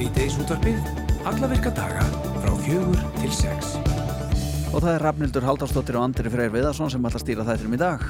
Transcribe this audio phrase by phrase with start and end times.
[0.00, 0.78] Sýteis útvarpið,
[1.28, 2.06] alla virka daga
[2.40, 3.74] frá fjögur til sex.
[4.72, 7.80] Og það er Rafnildur Haldarsdóttir og Andri Freyr Viðarsson sem ætla að stýra þættinum í
[7.82, 8.06] dag.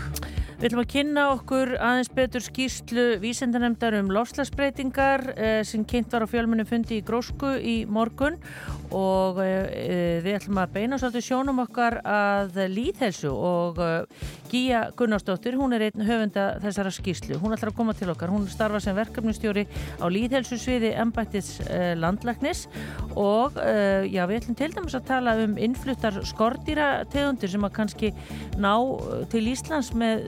[0.61, 6.27] Við ætlum að kynna okkur aðeins betur skýslu vísendanemdar um lofslagsbreytingar eh, sem kynnt var
[6.29, 8.37] á fjölmunum fundi í Grósku í morgun
[8.93, 15.55] og eh, við ætlum að beina svolítið sjónum okkar að líðhelsu og eh, Gíja Gunnarsdóttir,
[15.55, 17.37] hún er einn höfunda þessara skýslu.
[17.39, 18.33] Hún ætlar að koma til okkar.
[18.35, 19.67] Hún starfa sem verkefnustjóri
[20.03, 22.65] á líðhelsu sviði embættis eh, landlagnis
[23.15, 27.77] og eh, já, við ætlum til dæmis að tala um innfluttar skordýra tegundir sem að
[27.79, 28.13] kannski
[28.59, 30.27] ná eh, til Íslands með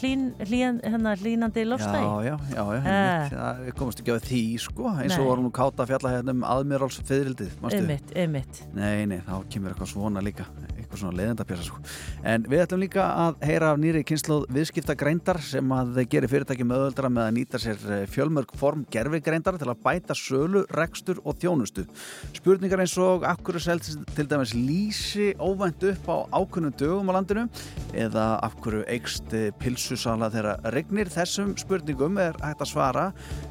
[0.00, 2.04] hlín, hlín, hennar hlínandi lofstæði.
[2.04, 3.34] Já, já, já, já Eh.
[3.34, 3.64] uh.
[3.66, 7.00] við komumst ekki á því sko, eins og vorum nú káta fjalla hérna um aðmjörals
[7.08, 8.62] fyririldið, Einmitt, einmitt.
[8.74, 10.46] Nei, nei, þá kemur eitthvað svona líka
[11.00, 11.80] svona leiðendapjasa sko.
[12.26, 17.10] En við ætlum líka að heyra af nýri kynsluð viðskiptagreindar sem að gerir fyrirtæki möðuldra
[17.12, 21.86] með að nýta sér eh, fjölmörg form gerfigreindar til að bæta sölu, rekstur og þjónustu.
[22.36, 27.16] Spurningar eins og akkur er selt til dæmis lýsi óvænt upp á ákunnum dögum á
[27.18, 27.46] landinu
[27.94, 33.04] eða akkur eikst pilsusala þegar regnir þessum spurningum er hægt að svara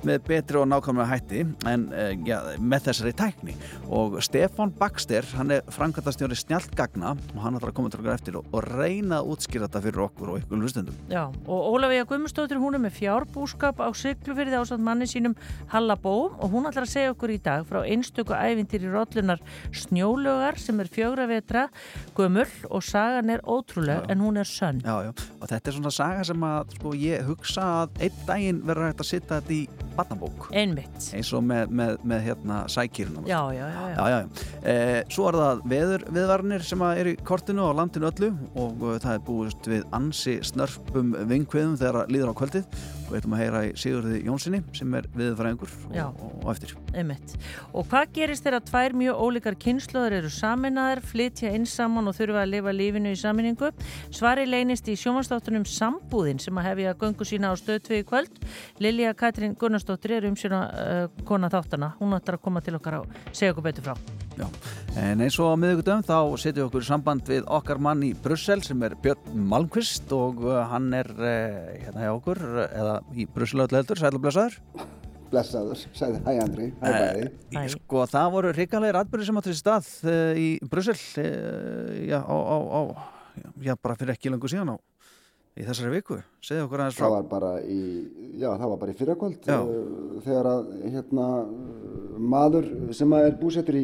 [0.07, 3.55] með betri og nákvæmlega hætti en eh, ja, með þessari tækni
[3.93, 8.37] og Stefan Baxter, hann er framkvæmtastjóri snjallgagna og hann ætlar að koma til okkar eftir
[8.39, 10.97] og, og reyna að útskýra þetta fyrir okkur og ykkur hlustendum.
[11.11, 15.35] Já, og Ólafíða Guðmustóttir hún er með fjárbúskap á Siglufyrði ásand manni sínum
[15.73, 19.41] Halla Bóm og hún ætlar að segja okkur í dag frá einstöku ævintir í rollunar
[19.73, 21.67] Snjólögar sem er fjögra vetra
[22.17, 24.81] gömul og sagan er ótrúleg en hún er sönn.
[24.83, 25.11] Já, já,
[25.41, 29.03] og þetta er svona saga sem að sko, ég hugsa að einn daginn verður hægt
[29.03, 31.09] að sitta þetta í barnabók Einmitt.
[31.13, 33.25] eins og með, með, með hérna sækýruna.
[33.29, 33.95] Já, já, já, já.
[33.97, 34.47] Já, já, já.
[34.73, 38.29] Eh, svo er það veður viðvarnir sem að eru kortinu á landinu öllu
[38.59, 42.81] og uh, það er búist við ansi snörpum vingkviðum þegar að líður á kvöldið
[43.13, 45.73] við ætlum að heyra í Sigurði Jónssoni sem er viðfræðingur
[46.03, 46.73] og, og, eftir.
[46.97, 47.35] Einmitt.
[47.73, 52.43] Og hvað gerist þegar tvær mjög ólíkar kynnslóður eru saminnaðar, flytja inn saman og þurfa
[52.43, 53.71] að lifa lífinu í saminningu?
[54.13, 58.43] Svari leynist í sjómanstáttunum Sambúðin sem að hefja göngu sína á stöðtvið í kvöld.
[58.83, 61.93] Lilja Katrín Gunnarsdóttir er um sína uh, kona þáttana.
[62.01, 63.97] Hún ætlar að koma til okkar og segja okkur betur frá.
[64.33, 64.47] Já.
[64.97, 68.13] En eins og á miðugudum þá setjum við okkur í samband við okkar mann í
[68.17, 73.25] Brussel sem er Björn Malmqvist og uh, hann er uh, hérna hjá okkur eða í
[73.29, 74.59] Brussel öllu heldur, sæl og blessaður.
[75.33, 77.27] Blessaður, sagði hæ Andri, hæ bæði.
[77.55, 77.61] Hæ.
[77.73, 82.37] Sko það voru hrikalegir atbyrði sem áttur í stað uh, í Brussel uh, já, á,
[82.37, 82.81] á, á,
[83.65, 84.77] já, bara fyrir ekki lengur síðan á
[85.53, 86.17] í þessari viku.
[86.41, 87.05] Segðu okkur aðeins frá.
[87.05, 87.81] Það var bara í,
[88.41, 89.65] já það var bara í uh,
[90.25, 93.83] þegar að hérna uh, maður sem að er búsettur í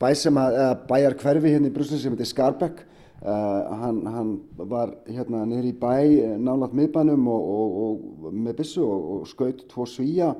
[0.00, 2.84] bæ sem að, eða bæjar hverfi hérna í Brussel sem heitir Skarbekk
[3.22, 4.32] uh, hann, hann
[4.70, 7.76] var hérna niður í bæ eh, nálægt miðbænum og, og,
[8.24, 10.34] og með byssu og, og skaut tvo svíja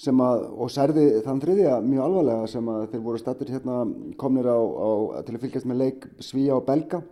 [0.00, 3.82] sem að, og særði þann þriðja mjög alvarlega sem að þeir voru stattir hérna
[4.18, 4.90] komnir á, á,
[5.26, 7.04] til að fylgjast með leik svíja og belga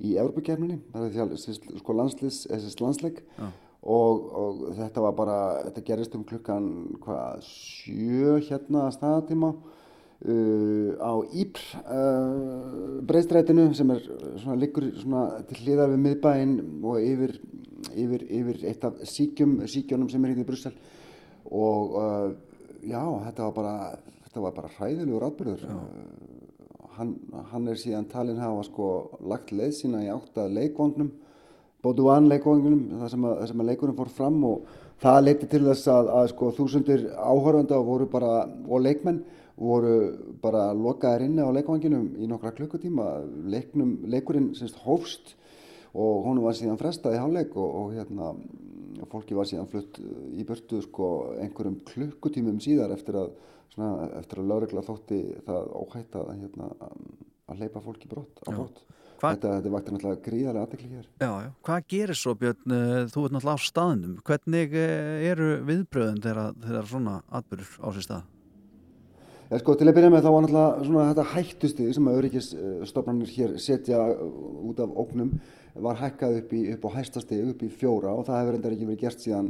[0.00, 1.34] í Evropakefninni, það er því að
[1.82, 3.18] sko landslis, þessi landsleik.
[3.80, 6.66] Og, og þetta var bara, þetta gerist um klukkan
[7.00, 9.52] hvað, sjö hérna að staðatíma
[10.28, 14.04] uh, á Ípr uh, breyðstrætinu sem er
[14.42, 17.36] svona liggur svona til hliðar við miðbæinn og yfir,
[17.94, 20.76] yfir, yfir eitt af síkjum, síkjónum sem er hérna í Brussel.
[21.50, 22.28] Og uh,
[22.82, 23.76] já, þetta var bara,
[24.26, 25.66] þetta var bara hræðilegur atbyrður
[27.00, 27.16] hann,
[27.52, 28.86] hann er síðan talinn hafa sko
[29.30, 31.10] lagt leið sína í átt að leikvangnum
[31.80, 34.66] Bóduan leikvangnum það sem, að, að leikurinn fór fram og
[35.00, 39.22] það leiti til þess að, að sko þúsundir áhörðanda voru bara og leikmenn
[39.60, 39.92] voru
[40.42, 43.06] bara lokaðir inni á leikvanginum í nokkra klukkutíma.
[43.52, 45.34] Leiknum, leikurinn semst hófst
[45.92, 48.32] og honum var síðan frestað í hálfleik og, og hérna
[49.10, 51.08] fólki var síðan flutt í burtu sko
[51.40, 53.32] einhverjum klukkutímum síðar eftir að
[53.74, 58.82] svona, eftir að lögregla þótti það óhætt að hérna að hleypa fólki brott á brott.
[59.20, 61.06] Hva- þetta, þetta vakti náttúrulega gríðarlega aðtekli hér.
[61.20, 61.48] Já, já.
[61.68, 66.54] Hvað gerir svo Björn, uh, þú ert náttúrulega á staðnum, hvernig uh, eru viðbröðin þegar,
[66.64, 68.22] þegar svona atbyrður á sér stað?
[69.50, 73.30] Já, sko, til að byrja með þá var náttúrulega svona þetta hættustið sem að öryggisstofnarnir
[73.34, 74.20] hér setja uh,
[74.70, 75.32] út af ógnum
[75.82, 78.86] var hækkað upp, í, upp á hæstastig, upp í fjóra og það hefur endar ekki
[78.86, 79.48] verið gert síðan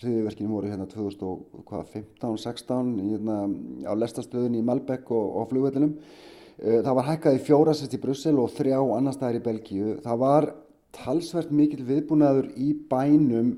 [0.00, 3.36] hriðiverkinu voru hérna 2015-16 hérna,
[3.84, 5.92] á lestastöðunni í Malbek og, og flugvellinum.
[6.56, 9.98] Uh, Það var hækkað í fjóra sérst í Brussel og þrjá annar staðar í Belgíu.
[10.00, 10.48] Það var
[10.96, 13.52] talsvert mikill viðbúnaður í bænum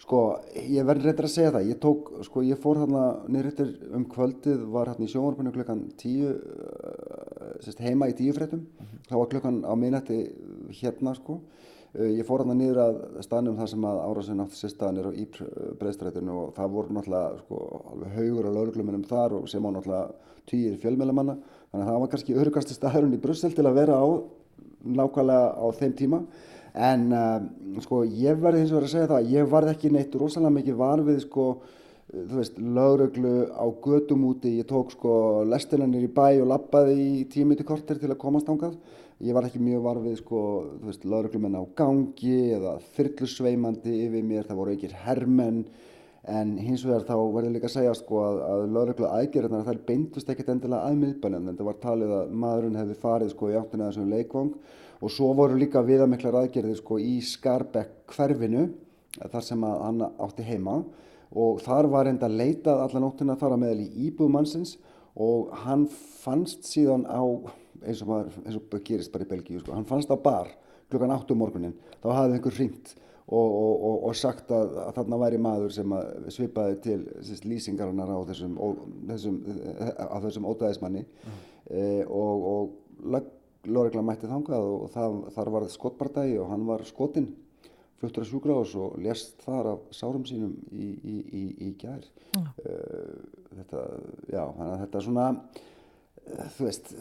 [0.00, 0.20] Sko,
[0.56, 4.62] ég verður reyndar að segja það, ég tók, sko, ég fór þarna niður um kvöldið,
[4.72, 8.64] var hérna í sjónvarpinu klukkan tíu, uh, sérst, heima í tíufréttum,
[9.10, 10.22] þá var klukkan á minnætti
[10.80, 11.42] hérna, sko,
[11.90, 15.18] Ég fór hann niður að staðnum þar sem að árásinn átti sér staðan er á
[15.18, 15.46] Ípr
[15.80, 20.36] breyðstrætinu og það voru náttúrulega sko, alveg haugur á lauruglumunum þar og sem á náttúrulega
[20.46, 21.34] týjir fjölmjölamanna.
[21.72, 24.06] Þannig að það var kannski örugasti staðurinn í Brussel til að vera á
[24.86, 26.22] nákvæmlega á þeim tíma.
[26.74, 27.42] En uh,
[27.82, 31.02] sko ég verði hins vegar að segja það, ég varð ekki neitt rosalega mikið var
[31.06, 31.50] við sko
[32.10, 37.20] þú veist, lauruglu á gödum úti, ég tók sko lestinanir í bæ og lappaði í
[37.30, 38.74] tímiti korter til að komast ángað.
[39.20, 40.40] Ég var ekki mjög varfið sko,
[40.80, 45.64] þú veist, lauruglumenn á gangi eða þyrlusveimandi yfir mér, það voru ekkir hermenn.
[46.30, 50.32] En hins vegar þá verður líka að segja sko að, að lauruglu aðgerðarnar þær beintust
[50.32, 53.88] ekkert endilega að miðbænum, en það var talið að maðurinn hefði farið sko í áttina
[53.88, 54.50] þessum leikvang
[55.00, 58.68] og svo voru líka viðamiklar aðgerðir sko í Skarbekk hverfinu
[59.18, 60.80] þar sem að hann átti heima.
[61.30, 64.76] Og þar var enda leitað allan óttina þar að meðal í íbúðmannsins
[65.20, 65.84] og hann
[66.22, 67.22] fannst síðan á,
[67.84, 70.50] eins og, maður, eins og gerist bara í Belgíu, sko, hann fannst á bar
[70.90, 72.94] klukkan 8 um morgunin, þá hafði einhver ringt
[73.30, 75.92] og, og, og sagt að, að þarna væri maður sem
[76.34, 78.56] svipaði til sérst, lýsingarinnar á þessum,
[79.10, 79.36] þessum,
[80.24, 81.44] þessum ótaðismanni mm.
[81.70, 83.30] e, og
[83.68, 87.28] Lóregla mætti þangað og það, þar var skottbardagi og hann var skotinn
[88.00, 92.00] fluttur að sjúkrahús og lest þar af sárum sínum í, í, í, í gær
[92.38, 92.46] mm.
[92.64, 93.84] uh, þetta,
[94.32, 96.94] já, þannig að þetta svona uh, þú veist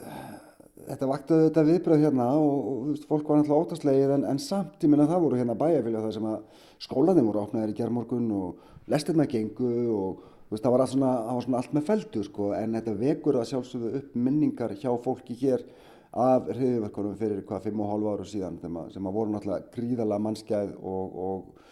[0.90, 4.84] þetta vaktaði þetta viðbröð hérna og, og veist, fólk var náttúrulega ótastlegið en, en samt
[4.84, 8.92] í minna það voru hérna bæjarfélja það sem að skólanum voru opnaðir í gerðmorgun og
[8.92, 12.76] lestirna gengu og veist, það var allt svona, var svona allt með feldu sko, en
[12.80, 15.64] þetta vekur að sjálfsögðu upp minningar hjá fólki hér
[16.10, 21.68] af hriðiverkunum fyrir hvað 5,5 áru síðan sem að voru náttúrulega gríðala mannskæð og, og,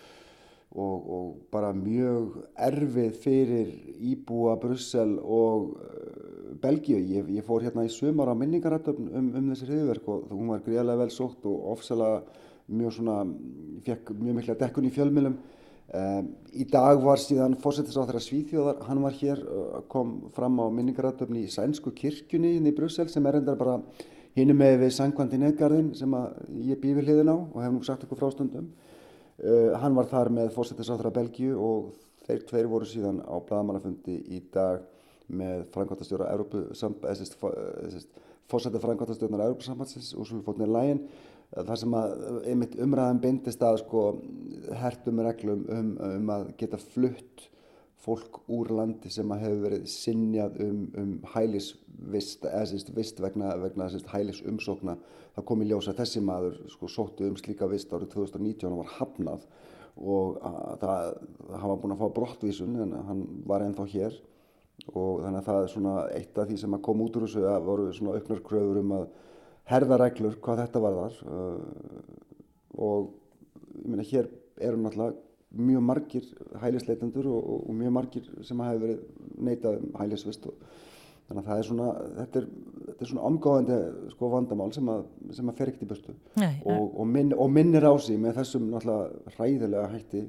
[0.77, 2.35] og, og bara mjög
[2.67, 6.99] erfið fyrir Íbúa, Brussel og uh, Belgíu.
[7.01, 10.61] Ég, ég fór hérna í sumar á minningarættum um, um þessi hriðiverk og hún var
[10.65, 12.19] gríðalega vel sótt og ofsala
[12.67, 13.21] mjög svona,
[13.85, 15.37] fekk mjög mikla dekkun í fjölmjölum.
[15.97, 21.33] Um, í dag var síðan fórsettisáþara Svíþjóðar, hann var hér, uh, kom fram á minningarættum
[21.39, 23.79] í Sænsku kirkjunni í Brussel sem er endar bara
[24.37, 26.11] Hinnum með við Sankvandi Neðgarðin sem
[26.67, 28.67] ég býði hliðin á og hef nú sagt okkur frástundum.
[29.37, 31.87] Uh, hann var þar með fórsettisáþra Belgíu og
[32.27, 34.83] þeir tveir voru síðan á bladamannafundi í dag
[35.27, 36.29] með frangvátastjóra
[38.47, 41.01] fórsetti frangvátastjórnar Európa-sambandsins Úrsula Fótnir Lægin
[41.51, 42.13] þar sem að
[42.47, 44.05] einmitt umræðan beindist að sko
[44.83, 47.47] hertum reglum um, um að geta flutt
[48.07, 54.39] fólk úr landi sem að hefur verið sinjað um, um hælisvist vegna, vegna sérst hælis
[54.47, 54.95] umsókna
[55.35, 58.93] það kom í ljósa þessi maður sko sóttu um slíka vist árið 2019 og var
[58.95, 59.43] hafnað
[59.97, 60.39] og
[60.81, 61.13] það,
[61.51, 64.17] var búin að fá brottvísun en hann var ennþá hér
[64.93, 67.45] og þannig að það er svona eitt af því sem að kom út úr þessu
[67.49, 69.07] að voru svona auknar kröfur um að
[69.67, 71.61] herða reglur hvað þetta var þar uh,
[72.87, 73.09] og
[73.81, 74.29] ég meina hér
[74.63, 76.25] eru náttúrulega mjög margir
[76.61, 79.03] hælisleitendur og, og, og mjög margir sem hafa verið
[79.47, 80.57] neitað um hælisvist og
[81.27, 82.49] þannig að það er svona þetta er,
[82.87, 83.77] þetta er svona omgáðandi
[84.13, 85.05] sko vandamál sem að,
[85.35, 86.17] sem að fer ekkert í börstu
[86.73, 90.23] og, minn, og minnir á sig með þessum náttúrulega hræðilega hætti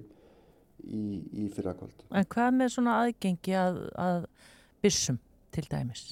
[0.87, 1.03] í,
[1.45, 4.25] í fyrrakvöld En hvað með svona aðgengi að, að
[4.83, 5.21] byssum
[5.55, 6.09] til dæmis?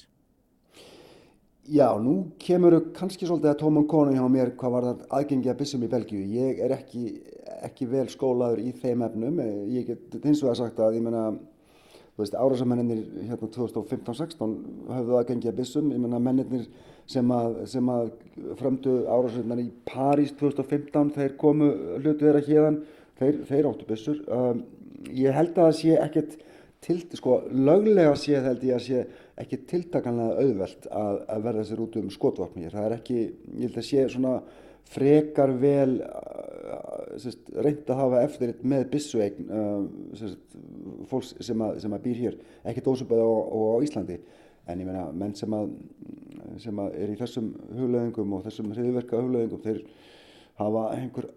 [1.67, 5.57] Já, nú kemur kannski svolítið að tóman konu hjá mér hvað var það aðgengi að
[5.59, 6.21] byssum í Belgíu.
[6.31, 7.01] Ég er ekki,
[7.67, 9.39] ekki vel skólaður í þeim efnum.
[9.71, 11.23] Ég get hins vegar sagt að, ég menna,
[12.15, 14.55] þú veist, árásamennir hérna 2015-16
[14.91, 15.91] höfðu aðgengi að byssum.
[15.93, 16.67] Ég menna, mennir
[17.07, 18.11] sem að, sem að
[18.59, 22.81] frömdu árásamennir í París 2015, þeir komu hlutu þeirra hérðan,
[23.21, 24.19] þeir, þeir áttu byssur.
[24.27, 24.65] Um,
[25.13, 26.37] ég held að það sé ekkert
[26.83, 29.03] til, sko, löglega sé held ég að sé
[29.37, 32.71] ekki tiltakanlega auðvelt að, að verða sér út um skotvapni.
[32.73, 33.19] Það er ekki,
[33.53, 34.37] ég held að sé svona
[34.87, 35.99] frekar vel
[36.73, 40.27] uh, reynd að hafa eftir með bissuegn uh,
[41.09, 44.19] fólks sem að, sem að býr hér, ekki dósubæði og, og á Íslandi.
[44.67, 45.71] En ég meina, menn sem að,
[46.59, 49.83] sem að er í þessum hugleðingum og þessum hriðverka hugleðingum, þeir
[50.59, 51.29] hafa einhver,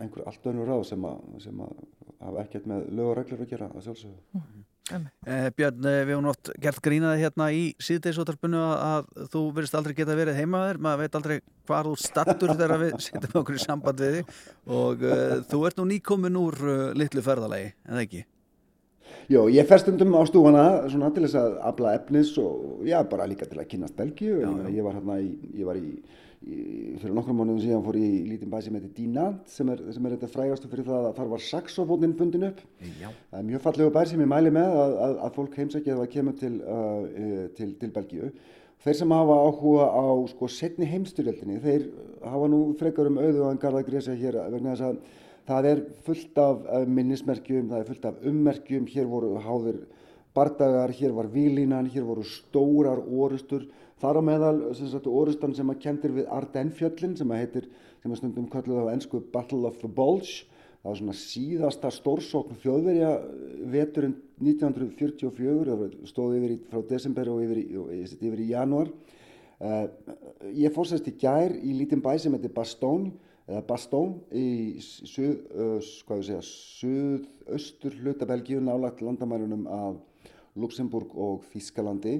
[0.00, 1.76] einhver allt önnur ráð sem að, sem að
[2.24, 4.65] hafa ekkert með lög og reglur að gera að sjálfsögðu.
[4.90, 5.06] -hmm.
[5.26, 9.74] Eh, Björn, eh, við hefum oft gert grínaði hérna í síðdeisótarpunnu að, að þú verist
[9.74, 13.64] aldrei geta verið heimaður, maður veit aldrei hvað þú startur þegar við setjum okkur í
[13.64, 14.24] samband við þig
[14.66, 18.24] og uh, þú ert nú nýkomin úr uh, litlu ferðalagi, en það ekki?
[19.26, 23.26] Jó, ég fer stundum á stúfana svona til þess að abla efnis og já, bara
[23.26, 25.96] líka til að kynast Belgíu, ég, ég var hérna í, ég var í
[26.46, 30.04] fyrir nokkrum mánuðum síðan fór ég í lítinn bæ sem heitir Dinant sem er, sem
[30.06, 32.60] er þetta frægastu fyrir það að þar var saxofónin fundin upp.
[33.00, 33.08] Já.
[33.32, 36.04] það er mjög fallegu bær sem ég mæli með að, að, að fólk heimsækja það
[36.04, 38.30] að kemur til, uh, til, til Belgíu.
[38.86, 41.88] Þeir sem hafa áhuga á sko setni heimstyrjöldinni þeir
[42.22, 45.00] hafa nú frekar um auðu en garda grísa hér vegna þess að
[45.46, 49.82] það er fullt af minnismerkjum, það er fullt af ummerkjum, hér voru háðir
[50.36, 53.66] bardagar, hér var výlínan, hér voru stórar orustur,
[54.02, 57.68] þar á meðal sagt, orustan sem að kendir við Ardennfjöllin sem að heitir,
[58.02, 60.44] sem að stundum kalluð á ennsku Battle of the Bulge,
[60.82, 63.12] það var svona síðasta stórsókn þjóðverja
[63.72, 68.92] veturinn 1944, stóð yfir í, frá desember og yfir í, yfir í januar.
[69.56, 69.86] Uh,
[70.52, 73.14] ég fórsæst í gær í lítinn bæ sem heitir Bastogne
[73.46, 79.96] eða Bastón í suð, uh, suðaustur hluta Belgíu nálagt landamærunum af
[80.60, 82.18] Luxemburg og Þískalandi.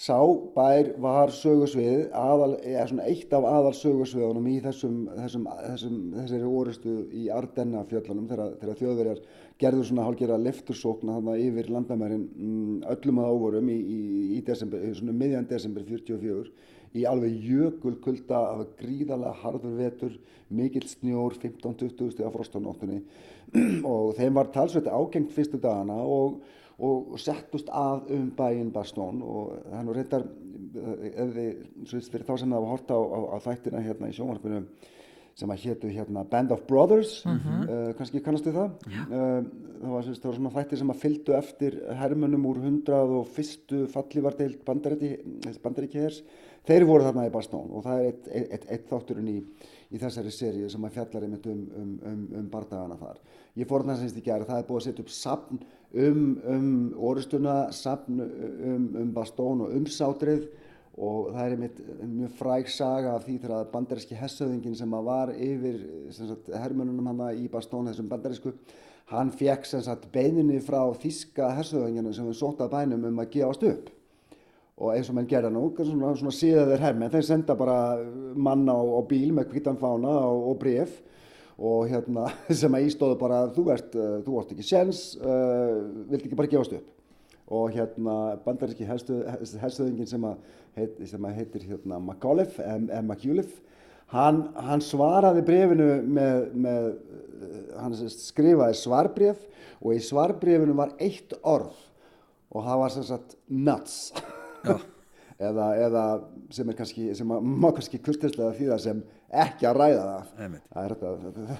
[0.00, 0.16] Sá
[0.54, 6.46] bær var sögursvið, aðal, eða svona eitt af aðal sögursviðunum í þessum, þessum, þessum, þessari
[6.48, 9.20] orustu í Ardenna fjöllunum þegar, þegar þjóðverjar
[9.60, 13.98] gerður svona hálfgerða leftursókna þarna yfir landamærin mm, öllum að óvorum í, í,
[14.38, 16.48] í desember, svona miðjan desember 44
[16.96, 20.16] í alveg jökulkulda af gríðarlega harður vetur,
[20.48, 23.02] mikill snjór, 15-20 steg af frostanóttunni
[23.92, 26.40] og þeim var talsveit ágengt fyrstu dagana og,
[26.80, 30.24] og settust að um bæinn Bastón og þannig reyndar,
[31.10, 31.50] ef þið,
[32.12, 34.62] fyrir þá sem það var horta á, á, á þættina hérna í sjónvarpinu
[35.40, 37.68] sem að héttu hérna Band of Brothers, mm -hmm.
[37.70, 38.72] uh, kannski kannastu það?
[38.90, 39.40] Uh,
[39.80, 43.86] það, var, það var svona þættir sem að fylgdu eftir hermunum úr 100 og fyrstu
[43.94, 46.22] fallívardeild bandaríki hers
[46.68, 49.38] þeir voru þarna í Bastón og það er eitt, eitt, eitt, þátturinn í,
[49.90, 53.20] í þessari séri sem að fjallar einmitt um, um, um, um bardagana þar.
[53.56, 55.62] Ég fór þarna semst í gerð, það er búið að setja upp sapn
[55.94, 56.66] um, um
[56.96, 60.48] orustuna, sapn um Bastón og um sátrið
[61.00, 65.78] og það er einmitt mjög fræg saga af því þegar bandaríski hessauðingin sem var yfir
[66.12, 68.52] sagt, hermununum hann í Bastón, þessum bandarísku,
[69.10, 69.66] hann fekk
[70.12, 73.88] beininni frá þíska hessauðinginu sem við sótað bænum um að gefast upp.
[74.80, 78.00] Og eins og menn gerða nú, svona, svona síðaðir herrmenn, þeir senda bara
[78.34, 81.00] manna á, á bíl með kvítan fána og, og bref
[81.60, 82.30] og hérna
[82.62, 85.76] sem að ístóðu bara þú ert, uh, þú ert ekki séns, uh,
[86.10, 86.88] vilt ekki bara gefast upp.
[87.50, 90.26] Og hérna bandaríski helstuðingin sem,
[90.76, 92.62] heit, sem að heitir hérna McAuliffe,
[94.14, 96.86] hann, hann svaraði brefinu með, með
[97.78, 99.42] hann skrifaði svarbref
[99.80, 101.76] og í svarbrefinu var eitt orð
[102.50, 103.98] og það var sem sagt nuts
[105.40, 106.04] eða, eða
[106.52, 109.02] sem er kannski sem má kannski kurtislega því það sem
[109.42, 110.30] ekki að ræða það.
[110.74, 110.94] Það er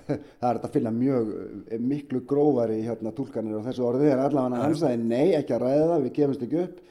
[0.41, 1.33] þetta að finna mjög
[1.71, 5.65] eh, miklu grófari hérna tólkanir á þessu orði en allavega hann sagði nei ekki að
[5.67, 6.83] ræða það, við gefumst ekki upp.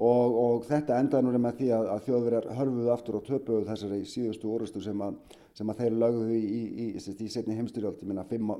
[0.00, 3.98] Og, og þetta endaði núna með því að, að þjóðverjar hörfuðu aftur og töpuðu þessari
[4.08, 5.18] síðustu orustu sem að
[5.60, 8.52] sem að þeir lögðu í, í, í, í setni heimstyrjöld, ég minna fimm,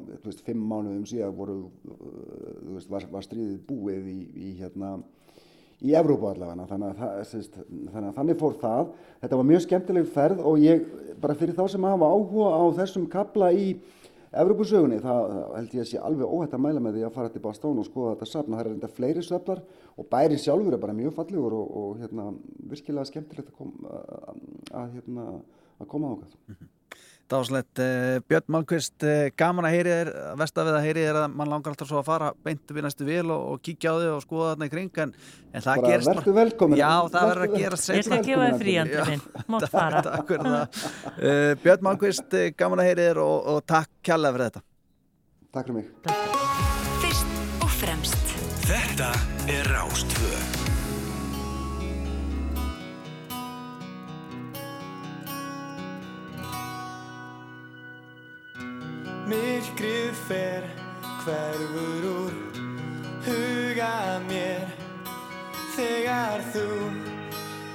[0.44, 1.54] fimm mánuðum síðan voru,
[1.86, 4.96] uh, veist, var, var stríðið búið í hérna
[5.80, 6.66] í Evrópu allavega.
[6.70, 8.90] Þannig að, það, þannig að þannig fór það.
[9.22, 10.84] Þetta var mjög skemmtileg ferð og ég
[11.20, 13.70] bara fyrir þá sem hafa áhuga á þessum kabla í
[14.30, 17.40] Evrópusögunni það held ég að sé alveg óhætt að mæla með því að fara til
[17.42, 18.54] Bastón og skoða þetta safn.
[18.54, 19.62] Það er reynda fleiri söflar
[19.96, 22.28] og bæri sjálfur er bara mjög fallegur og, og hérna,
[22.70, 23.72] virkilega skemmtilegt að, kom,
[24.70, 25.26] að, hérna,
[25.82, 26.70] að koma á -hmm.
[27.30, 30.10] Dáslegt, uh, Björn Malmqvist, uh, gaman að heyri þér,
[30.40, 33.26] vestafið að heyri þér að mann langar alltaf svo að fara beintu við næstu vil
[33.30, 35.14] og, og kíkja á þig og skoða þarna í kring en,
[35.54, 38.64] en það bara gerst Verður velkomin Já, það verður að gerast Ég skal gefa þið
[38.64, 40.04] fríandi minn, mótt fara.
[40.10, 40.84] Takk fyrir það.
[41.14, 44.64] Uh, Björn Malmqvist, gaman að heyri þér og, og takk kjalla fyrir þetta.
[45.54, 45.90] Takk fyrir mig.
[47.04, 48.40] Fyrst og fremst.
[48.66, 49.14] Þetta
[59.30, 60.64] Myrkrið fer
[61.22, 62.36] hverfur úr
[63.28, 64.64] huga mér.
[65.76, 66.68] Þegar þú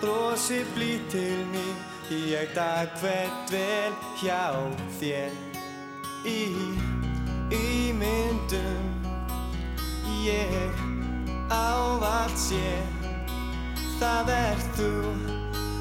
[0.01, 1.77] brosir blít til mín
[2.11, 4.51] Ég dag hvert vel hjá
[4.99, 5.31] þér.
[6.27, 6.41] Í
[7.55, 8.91] ímyndum
[10.25, 10.83] ég
[11.49, 12.75] ávalt sé
[13.95, 14.91] Það er þú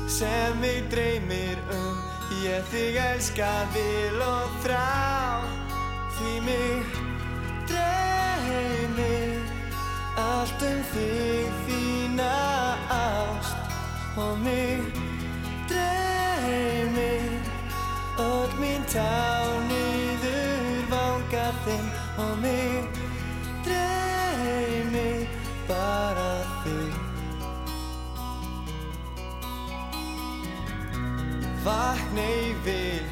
[0.09, 2.00] sem mig dreymir um.
[2.45, 5.63] Ég þig elska vil og þrá
[6.14, 6.85] Því mig
[7.66, 9.40] dreymir
[10.14, 12.35] allt um þig þína
[12.97, 13.75] ást
[14.23, 14.85] og mig.
[15.66, 17.35] Dreymir
[18.23, 21.90] öll mín tán yfir vanga þinn
[22.23, 22.87] og mig.
[23.66, 25.26] Dreymir
[25.66, 26.94] bara þig.
[31.66, 33.09] Vakna í vil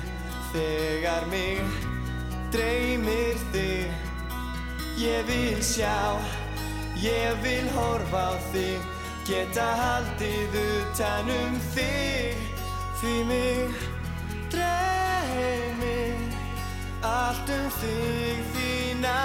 [0.52, 1.91] þegar mig
[2.52, 3.92] dreymir þig.
[5.00, 6.21] Ég vil sjá,
[7.00, 8.80] ég vil horfa á þig.
[9.26, 12.37] Geta haldið utanum þig.
[13.00, 13.71] Því mig
[14.52, 16.18] dreymir
[17.06, 19.16] allt um þig þína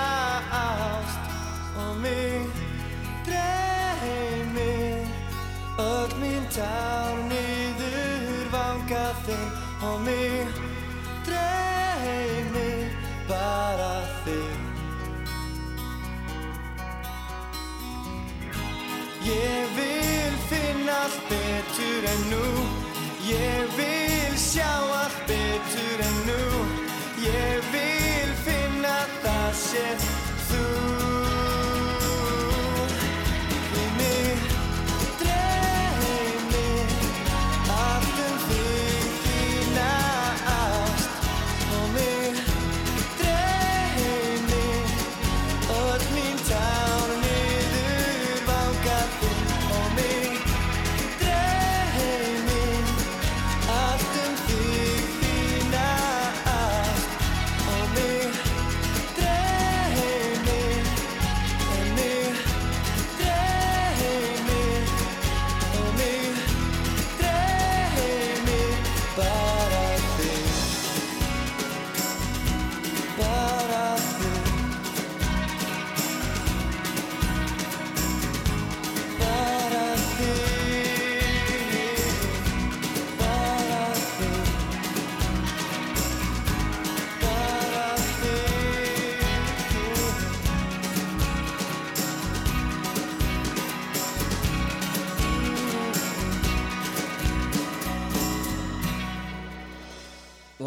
[0.62, 1.36] ást.
[1.84, 2.48] Og mig
[3.28, 5.04] dreymir
[5.84, 9.62] öll mín tár niður vanga þig.
[9.84, 10.67] Og mig
[19.28, 22.46] Ég vil finna allt betur en nú.
[23.28, 26.46] Ég vil sjá allt betur en nú.
[27.26, 30.27] Ég vil finna það sem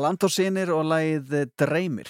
[0.01, 0.23] Land
[0.73, 2.09] og lagið Dreymir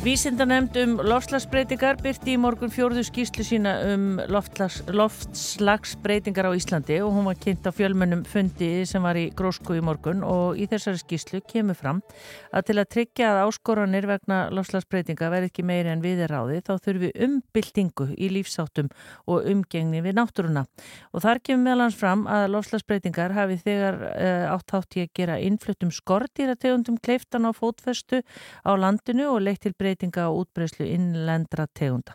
[0.00, 7.12] Vísindanemnd um loftslagsbreytingar byrti í morgun fjórðu skýslu sína um loftslags, loftslagsbreytingar á Íslandi og
[7.12, 11.02] hún var kynnt á fjölmennum fundi sem var í grósku í morgun og í þessari
[11.02, 12.00] skýslu kemur fram
[12.48, 16.62] að til að tryggja að áskoranir vegna loftslagsbreytinga verði ekki meiri en við er ráði
[16.64, 18.88] þá þurfi umbyltingu í lífsáttum
[19.28, 20.64] og umgengni við náttúruna.
[21.12, 25.36] Og þar kemur meðlans fram að loftslagsbreytingar hafi þegar uh, átt átt í að gera
[25.44, 28.24] innfluttum skordýrategundum kleiftan á fótfestu
[28.64, 32.14] á landinu og leitt til breytinga á útbreyslu innlendra tegunda.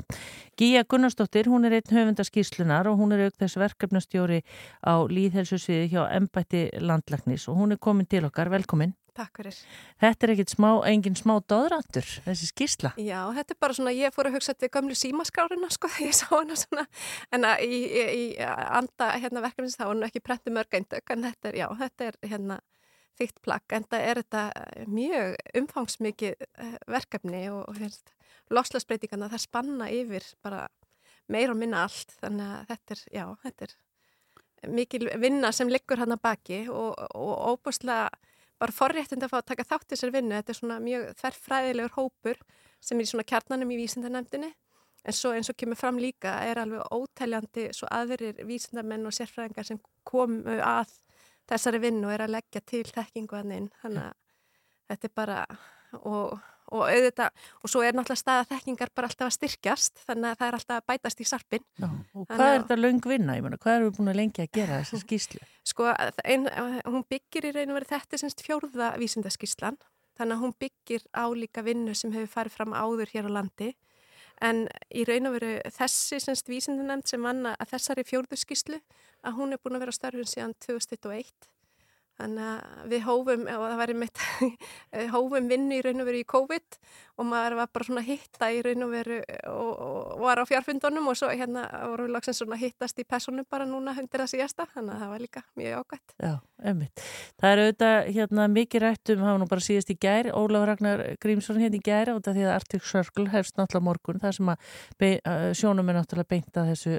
[0.57, 4.43] Gíja Gunnarsdóttir, hún er einn höfundaskíslunar og hún er auk þess verkefnastjóri
[4.85, 8.95] á líðhelsusviði hjá Embætti landlagnis og hún er komin til okkar, velkomin.
[9.15, 9.55] Takk fyrir.
[10.03, 12.91] Þetta er ekkit smá, engin smá döðrandur, þessi skísla.
[12.99, 16.27] Já, þetta er bara svona, ég fór að hugsa til gömlu símaskárina, sko, ég sá
[16.33, 16.83] hana svona,
[17.31, 21.15] en að í, í, í anda hérna verkefnins þá er hún ekki prentu mörg eindök,
[21.15, 22.59] en þetta er, já, þetta er hérna
[23.19, 24.43] þygt plagg, en það er þetta
[24.91, 27.79] mjög umfangsmikið eh, verkefni og,
[28.53, 30.67] loslasbreytingarna það spanna yfir bara
[31.31, 33.75] meir og minna allt, þannig að þetta er, já, þetta er
[34.75, 38.09] mikil vinna sem liggur hann að baki og, og óbúslega
[38.61, 40.35] bara forréttind að fá að taka þátt þessar vinnu.
[40.37, 42.37] Þetta er svona mjög þverfræðilegur hópur
[42.83, 44.51] sem er í svona kjarnanum í vísindarnemdini
[45.05, 49.67] en svo eins og kemur fram líka er alveg ótæljandi svo aðrir vísindamenn og sérfræðingar
[49.67, 50.95] sem komu að
[51.51, 53.71] þessari vinnu er að leggja til þekkingu hann inn.
[53.83, 54.19] Þannig að
[54.91, 55.39] þetta er bara
[56.01, 56.35] og,
[56.73, 60.47] og auðvitað og svo er náttúrulega staða þekkingar bara alltaf að styrkjast þannig að það
[60.47, 61.65] er alltaf að bætast í sarpin.
[61.79, 63.39] Já, og hvað er þetta löng vinna?
[63.39, 65.41] Ég meina, hvað erum við búin að lengi að gera þessi skíslu?
[65.65, 65.89] Sko,
[66.25, 66.47] ein,
[66.85, 69.79] hún byggir í raun og verið þetta semst fjórða vísindaskíslan
[70.15, 73.73] þannig að hún byggir á líka vinnu sem hefur farið fram áður hér á landi
[74.41, 78.79] en í raun og veru þessi semst vísindanemnd sem vann að þessari fjórðu skíslu
[79.25, 81.54] að hún er búin að vera á störfun síðan 2021
[82.15, 84.21] Þannig að við hófum, og það væri mitt,
[85.15, 86.77] hófum vinnu í raun og veru í COVID
[87.15, 89.17] og maður var bara svona hitta í raun og veru
[89.51, 93.45] og, og var á fjárfundunum og svo hérna vorum við lagsins svona hittast í personu
[93.51, 96.15] bara núna hundir að síðasta, þannig að það var líka mjög ágætt.
[96.19, 96.33] Já,
[96.71, 97.05] einmitt.
[97.39, 101.05] Það er auðvitað hérna, mikið rætt um, hafa nú bara síðast í gær, Ólaf Ragnar
[101.23, 104.55] Grímsson hérna í gær, út af því að Arctic Circle hefst náttúrulega morgun, það sem
[104.55, 104.71] að
[105.25, 106.97] að sjónum er náttúrulega beint að þessu,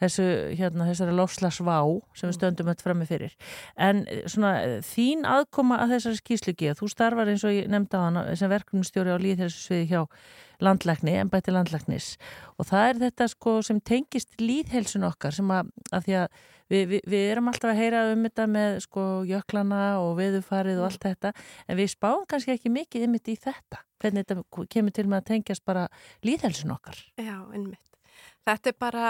[0.00, 1.76] þessu hérna, þessari lofslagsvá
[2.16, 3.36] sem við stöndum öll frammi fyrir.
[3.76, 8.00] En eh, svona eh, þín aðkoma að þessari skýslugi, þú starfar eins og ég nefndi
[8.00, 10.02] á hana sem verkefnustjóri á líð þessu sviði hjá
[10.64, 12.12] landlækni, embætti landlæknis.
[12.56, 16.38] Og það er þetta sko sem tengist líðhelsun okkar sem að, að því að
[16.72, 20.88] við, við, við erum alltaf að heyra um þetta með sko jöklana og veðufarið og
[20.90, 21.34] allt þetta
[21.66, 23.82] en við spáum kannski ekki mikið ymmit í þetta.
[24.02, 25.86] Hvernig þetta kemur til með að tengjast bara
[26.26, 27.04] líðhelsun okkar.
[27.20, 27.95] Já, einmitt.
[28.46, 29.06] Þetta er bara,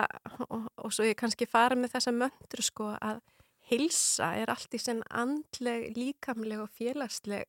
[0.49, 3.21] og, og svo ég kannski fara með þessa möndru sko að
[3.69, 7.45] hilsa er allt í senn andleg, líkamleg og félagsleg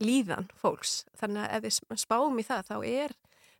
[0.00, 1.02] líðan fólks.
[1.18, 3.16] Þannig að ef við spáum í það þá er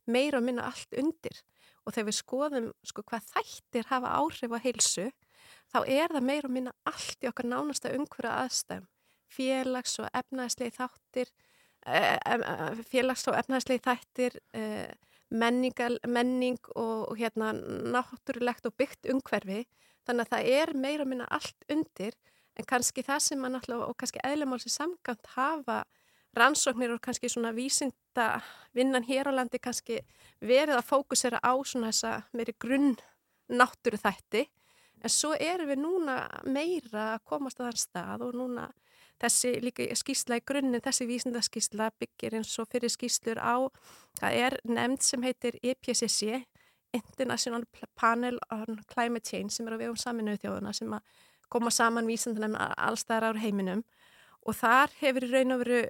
[0.06, 1.42] meira og minna allt undir
[1.86, 5.06] og þegar við skoðum sko, hvað þættir hafa áhrif á heilsu
[5.72, 8.88] þá er það meir og minna allt í okkar nánasta umhverju aðstæðum
[9.36, 11.32] félags og efnæðslegi þáttir
[11.86, 14.90] uh, félags og efnæðslegi þættir uh,
[15.37, 19.64] menningal, menning og, og hérna náttúrulegt og byggt umhverfi.
[20.07, 22.14] Þannig að það er meir og minna allt undir
[22.57, 25.83] en kannski það sem mann alltaf og kannski eðlumálsi samkvæmt hafa
[26.37, 28.27] rannsóknir og kannski svona vísinda
[28.77, 30.01] vinnan hér á landi kannski
[30.40, 32.94] verið að fókusera á svona þessa meiri grunn
[33.49, 34.46] náttúru þætti
[35.03, 38.68] en svo erum við núna meira að komast á þann stað og núna
[39.22, 43.68] þessi líka skýrsla í grunninn, þessi vísindaskýrsla byggir eins og fyrir skýrslur á,
[44.20, 46.42] það er nefnd sem heitir IPCC,
[46.96, 47.64] International
[47.96, 52.57] Panel on Climate Change sem er á vegum saminuðu þjóðuna sem að koma saman vísindanefn
[52.59, 53.83] allstæðar á heiminum.
[54.46, 55.83] Og þar hefur í raun og veru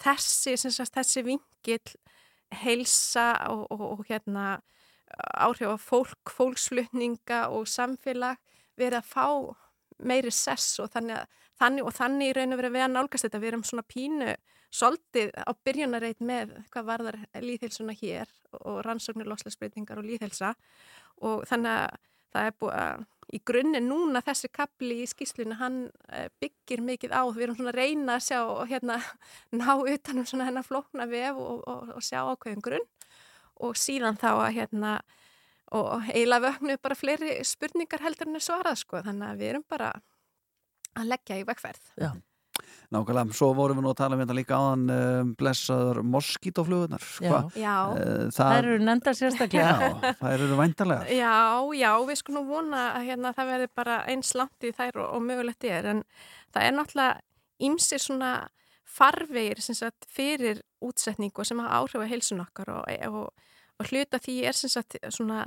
[0.00, 1.80] þessi, sagt, þessi vingil
[2.62, 4.60] heilsa og, og, og hérna
[5.36, 8.38] áhrif á fólk, fólksflutninga og samfélag
[8.78, 9.26] verið að fá
[10.00, 11.26] meiri sess og þannig,
[11.60, 13.42] þannig og þannig í raun og verið við að nálgast þetta.
[13.42, 14.34] Við erum svona pínu
[14.70, 20.54] soldið á byrjunarreit með hvað varðar líðhilsuna hér og rannsóknir loslasbreytingar og líðhilsa
[21.26, 21.98] og þannig að
[22.30, 27.14] það er búið að í grunninn núna þessi kapli í skýslinu hann eh, byggir mikið
[27.14, 28.98] á við erum svona að reyna að sjá og hérna
[29.60, 32.86] ná utanum svona hennar flókna vef og, og, og sjá ákveðin grunn.
[33.60, 34.92] Og síðan þá að hérna
[35.76, 39.02] og eiginlega vögnu bara fleiri spurningar heldur en er svarað sko.
[39.04, 39.90] Þannig að við erum bara
[40.98, 42.10] að leggja í vekkferð Já.
[42.90, 47.34] Nákvæmlega, svo vorum við nú að tala um þetta líka áðan um, blessaður moskítoflugunar Já,
[47.54, 47.74] já.
[47.94, 49.74] Uh, Það eru nefndar sérstaklega.
[49.78, 51.34] Já, það eru væntarlega Já,
[51.78, 55.26] já, við skulum vona að hérna, það verði bara eins langt í þær og, og
[55.28, 56.02] mögulegt er en
[56.50, 58.32] það er náttúrulega ímsir svona
[58.90, 64.40] farvegir sagt, fyrir útsetningu sem hafa áhrif að heilsun okkar og, og, og hluta því
[64.50, 65.46] er sagt, svona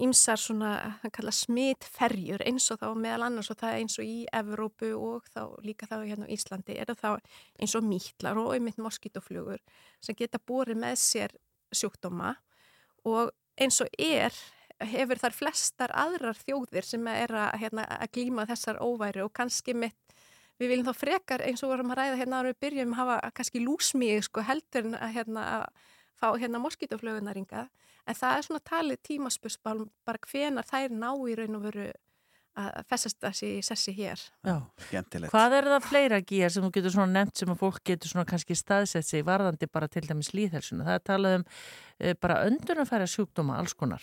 [0.00, 0.98] ímsar svona
[1.34, 5.42] smitferjur eins og þá meðal annars og það er eins og í Evrópu og þá
[5.66, 7.18] líka þá hérna á Íslandi er það
[7.60, 9.60] eins og mítlar og einmitt moskítoflugur
[10.00, 11.36] sem geta búið með sér
[11.74, 12.36] sjúkdóma.
[13.04, 14.32] Og eins og er
[14.78, 19.74] hefur þar flestar aðrar þjóðir sem er að, hérna, að glíma þessar óværi og kannski
[19.74, 20.14] mitt
[20.58, 23.32] við viljum þá frekar eins og vorum að ræða hérna ára við byrjum að hafa
[23.34, 25.44] kannski lúsmíð sko, heldur en að hérna,
[26.18, 27.68] fá hérna moskítoflugunaringa
[28.08, 31.88] en það er svona talið tímaspursbál bara hvenar þær ná í raun og veru
[32.58, 34.22] að festast þessi sessi hér.
[34.46, 34.56] Já,
[34.90, 35.30] gentilegt.
[35.30, 38.26] Hvað er það fleira gíjar sem þú getur svona nefnt sem að fólk getur svona
[38.28, 40.86] kannski staðsett sig varðandi bara til dæmis líðhelsuna?
[40.88, 44.02] Það er talað um e, bara öndunafæra sjúkdóma alls konar.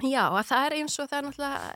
[0.00, 1.74] Já, að það er eins og það er náttúrulega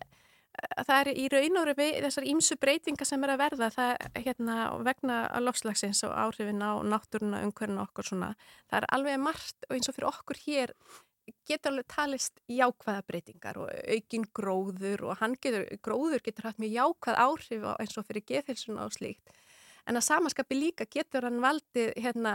[0.87, 4.57] það er í raun og veru þessar ímsu breytinga sem er að verða það hérna
[4.87, 8.33] vegna að lofslagsins og áhrifin á náttúruna, umhverjuna okkur svona.
[8.71, 10.75] Það er alveg margt og eins og fyrir okkur hér
[11.49, 17.21] getur alveg talist jákvæða breytingar og aukin gróður og getur, gróður getur haft mjög jákvæð
[17.25, 19.37] áhrif eins og fyrir geðhilsuna og slíkt
[19.88, 22.35] en að samanskapi líka getur hann valdið hérna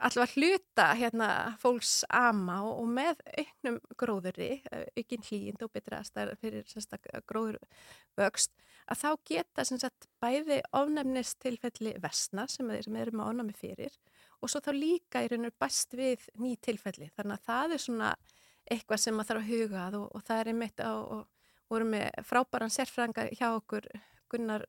[0.00, 1.28] alltaf hluta hérna
[1.60, 4.50] fólks ama og, og með auknum gróðuri,
[4.96, 6.66] aukin hlýjind og betra aðstæðar fyrir
[7.28, 7.58] gróður
[8.18, 8.54] vöxt,
[8.88, 13.98] að þá geta sagt, bæði ofnæmnistilfelli vestna sem þeir sem erum á ofnæmi fyrir
[14.42, 17.10] og svo þá líka raun og bæst við ný tilfelli.
[17.16, 18.14] Þannig að það er svona
[18.70, 21.22] eitthvað sem maður þarf að huga að og, og það er einmitt á og
[21.72, 23.86] vorum með frábæran sérfranga hjá okkur
[24.32, 24.66] Gunnar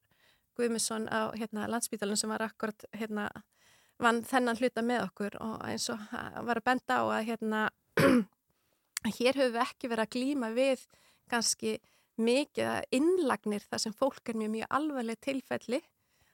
[0.57, 3.29] Guðmusson á hérna, landsbítalinn sem var akkurat hérna,
[4.01, 6.01] vann þennan hluta með okkur og eins og
[6.47, 7.63] var að benda á að hérna
[9.17, 10.86] hér höfum við ekki verið að glýma við
[11.32, 11.77] ganski
[12.21, 15.79] mikið innlagnir þar sem fólk er mjög mjög alveglega tilfelli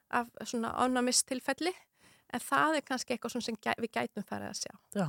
[0.09, 1.73] af svona ánamistilfelli
[2.33, 4.73] en það er kannski eitthvað sem við gætum farið að sjá.
[4.97, 5.05] Já,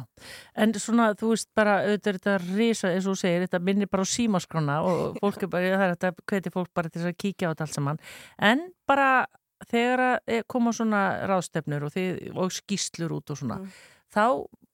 [0.65, 4.13] en svona þú veist bara, auðvitað þetta risa eins og segir, þetta minnir bara á
[4.13, 7.53] símaskrona og fólk er bara, það er þetta, hveti fólk bara til að kíkja á
[7.53, 8.01] þetta alls saman,
[8.51, 9.11] en bara
[9.69, 13.79] þegar að koma svona ráðstefnur og, þið, og skýslur út og svona, mm.
[14.15, 14.25] þá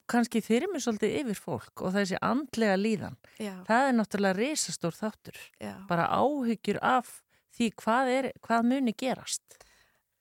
[0.07, 3.53] kannski mér svolítið yfir fólk og þessi andlega líðan, Já.
[3.67, 5.73] það er náttúrulega risastór þáttur, Já.
[5.89, 7.21] bara áhyggjur af
[7.57, 9.59] því hvað, er, hvað muni gerast.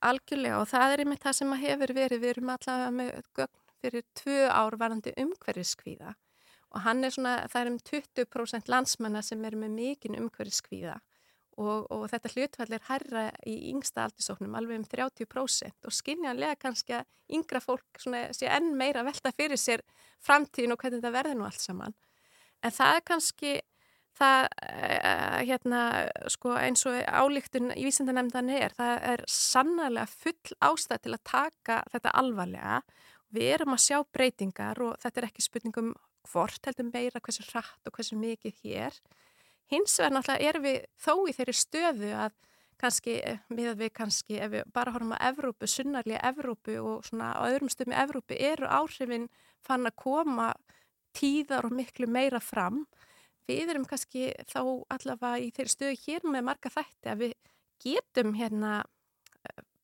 [0.06, 4.06] Algjörlega og það er einmitt það sem hefur verið, við erum allavega með gögn fyrir
[4.18, 6.14] tvö ár varandi umhverfiskvíða
[6.74, 10.98] og hann er svona, það er um 20% landsmanna sem er með mikinn umhverfiskvíða
[11.56, 16.98] og, og þetta hlutfall er herra í yngsta aldisóknum alveg um 30% og skynjanlega kannski
[16.98, 17.06] að
[17.38, 19.84] yngra fólk sé enn meira velta fyrir sér
[20.24, 21.96] framtíðin og hvernig þetta verður nú allt saman.
[22.64, 23.54] En það er kannski
[24.16, 25.80] það uh, hérna
[26.32, 31.80] sko eins og álíktun í vísindanemndan er, það er sannarlega full ástæð til að taka
[31.92, 32.80] þetta alvarlega.
[33.34, 35.92] Við erum að sjá breytingar og þetta er ekki spurningum
[36.30, 38.96] hvort heldur meira hversu hratt og hversu mikið hér.
[39.72, 42.36] Hins vegar náttúrulega erum við þó í þeirri stöðu að
[42.80, 43.16] kannski,
[43.48, 47.72] miðað við kannski, ef við bara horfum að Evrópu, sunnarlega Evrópu og svona á öðrum
[47.72, 49.28] stöðum í Evrópu eru áhrifin
[49.64, 50.50] fann að koma
[51.16, 52.84] tíðar og miklu meira fram.
[53.48, 54.60] Við erum kannski þá
[54.92, 57.34] allavega í þeirri stöðu hér með marga þætti að við
[57.82, 58.72] getum hérna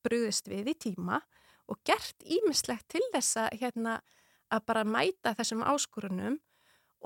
[0.02, 1.20] brúðist við í tíma
[1.70, 4.00] og gert ímislegt til þessa hérna
[4.52, 6.40] að bara mæta þessum áskorunum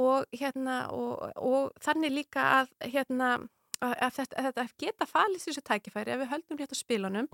[0.03, 3.31] og, hérna, og, og þannig líka að, hérna,
[3.81, 7.29] að þetta, þetta geta falist þessu tækifæri ef við höldum rétt á spilunum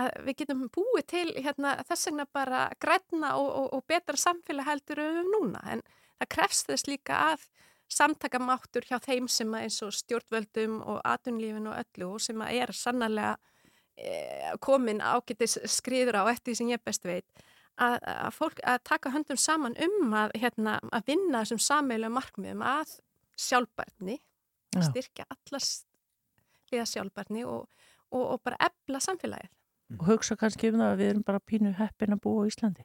[0.00, 5.02] að við getum búið til hérna, þess vegna bara græna og, og betra samfélag heldur
[5.04, 5.60] um núna.
[5.68, 5.84] En
[6.20, 7.46] það krefst þess líka að
[7.92, 13.36] samtakamáttur hjá þeim sem eins og stjórnvöldum og atunlífin og öllu sem er sannarlega
[13.96, 14.12] e,
[14.64, 17.44] komin ágættis skriður á eftir því sem ég best veit
[17.80, 22.64] að, að fólk að taka höndum saman um að, hérna, að vinna þessum sameilu markmiðum
[22.66, 22.98] að
[23.38, 24.18] sjálfbarni
[24.72, 24.84] Já.
[24.88, 25.88] styrkja allast
[26.72, 27.66] liða sjálfbarni og,
[28.12, 29.50] og, og bara ebla samfélagið.
[29.92, 32.84] Og hugsa kannski um það að við erum bara pínu heppin að búa á Íslandi.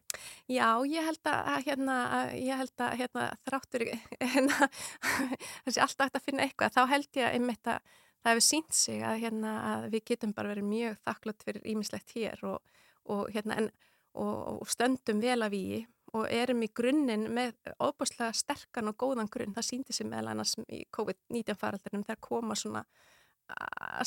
[0.52, 1.98] Já, ég held að, hérna,
[2.36, 3.86] ég held að hérna, þráttur
[4.34, 4.68] hérna,
[5.64, 7.94] þessi alltaf eftir að finna eitthvað, þá held ég einmitt að
[8.28, 12.16] það hefur sínt sig að, hérna, að við getum bara verið mjög þakklátt fyrir ímislegt
[12.18, 13.72] hér og, og hérna, en
[14.18, 19.30] og, og stöndum vel af í og erum í grunninn með óbúslega sterkan og góðan
[19.32, 19.54] grunn.
[19.56, 22.84] Það síndi sig meðal annars í COVID-19 faraldunum þegar koma svona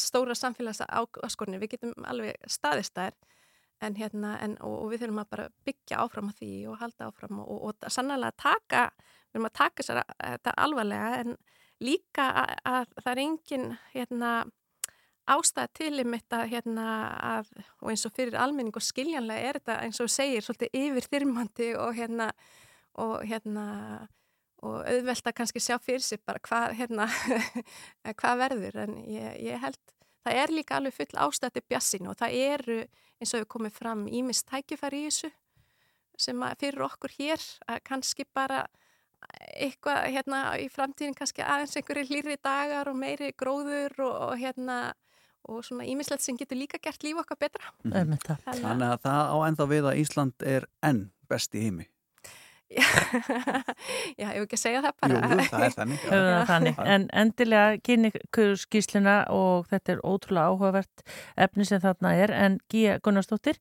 [0.00, 1.60] stóra samfélags áskorni.
[1.60, 3.16] Við getum alveg staðist þær
[3.80, 7.08] en hérna, en, og, og við þurfum að bara byggja áfram á því og halda
[7.08, 11.36] áfram og, og sannlega taka, við þurfum að taka þetta alvarlega en
[11.80, 14.32] líka að, að það er engin hérna
[15.30, 16.86] ástæða til um þetta hérna
[17.36, 21.08] að, og eins og fyrir almenning og skiljanlega er þetta eins og segir svolítið yfir
[21.12, 22.30] þyrmandi og hérna
[23.00, 23.66] og hérna
[24.60, 27.06] og auðvelt að kannski sjá fyrir sig bara hvað hérna
[28.20, 28.82] hvað verður.
[28.84, 29.78] En ég, ég held
[30.24, 32.80] það er líka alveg full ástæða til bjassinu og það eru
[33.20, 35.32] eins og við komum fram ímist tækifæri í þessu
[36.20, 38.66] sem fyrir okkur hér að kannski bara
[39.56, 44.78] eitthvað hérna í framtíðin kannski aðeins einhverju hlýri dagar og meiri gróður og, og hérna
[45.48, 47.72] og svona ímislegt sem getur líka gert líf okkar betra.
[47.84, 48.18] Mm.
[48.50, 51.88] Þannig að það á ennþá við að Ísland er enn best í heimi.
[52.70, 52.86] Já,
[54.20, 55.16] ég hef ekki að segja það bara.
[55.18, 56.04] Jú, það er þannig.
[56.06, 56.20] Já.
[56.46, 56.78] þannig.
[56.94, 58.12] En endilega kynni
[58.62, 62.34] skýsluna og þetta er ótrúlega áhugavert efni sem þarna er.
[62.36, 63.58] En Gíja Gunnarsdóttir,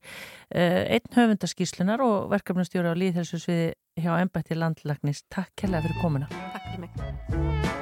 [0.54, 5.24] eh, einn höfundaskýslunar og verkefnastjóra á Líðhelsusviði hjá Embætti Landlagnis.
[5.28, 6.30] Takk kærlega fyrir komuna.
[6.30, 7.79] Takk fyrir mig.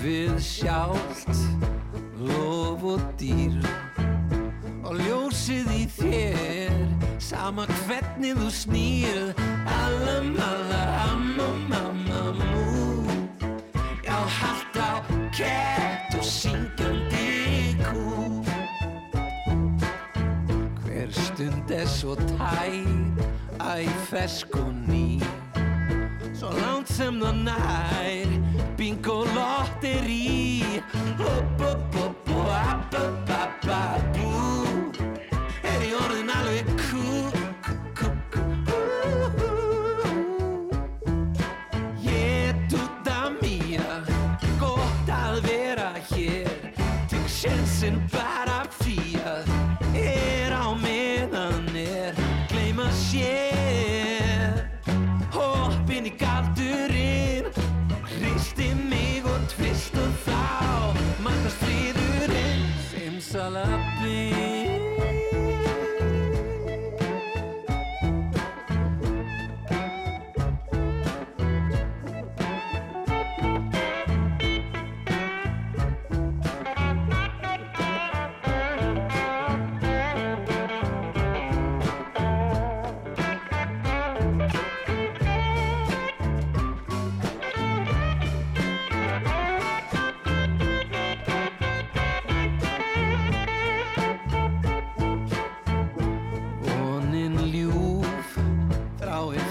[0.00, 1.40] Lífið sjálft
[2.24, 3.58] lof og dýr
[4.80, 6.78] og ljósið í þér
[7.20, 9.18] sama hvernig þú snýr.
[9.68, 13.04] Allam alla ammum ammamú
[14.00, 15.04] já haldt á
[15.36, 18.40] kett og syngjandi kú.
[20.86, 22.80] Hver stund er svo tæ
[23.60, 25.20] æ fersk og ný.
[26.32, 30.62] Svo langt sem það nær Bingo lotteri
[31.18, 32.94] Hopp, hopp, hopp, hopp,
[33.28, 34.69] hopp, hopp,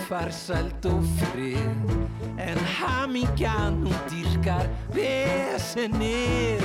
[0.10, 1.92] farsælt og frið
[2.42, 6.64] en hamingjan hún dýrkar vesenir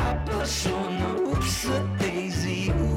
[0.00, 2.88] Abla svona úpsa Daisy ú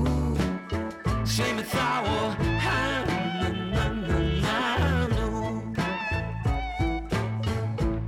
[1.27, 2.31] sem er þá og
[2.63, 5.27] ha-na-na-na-na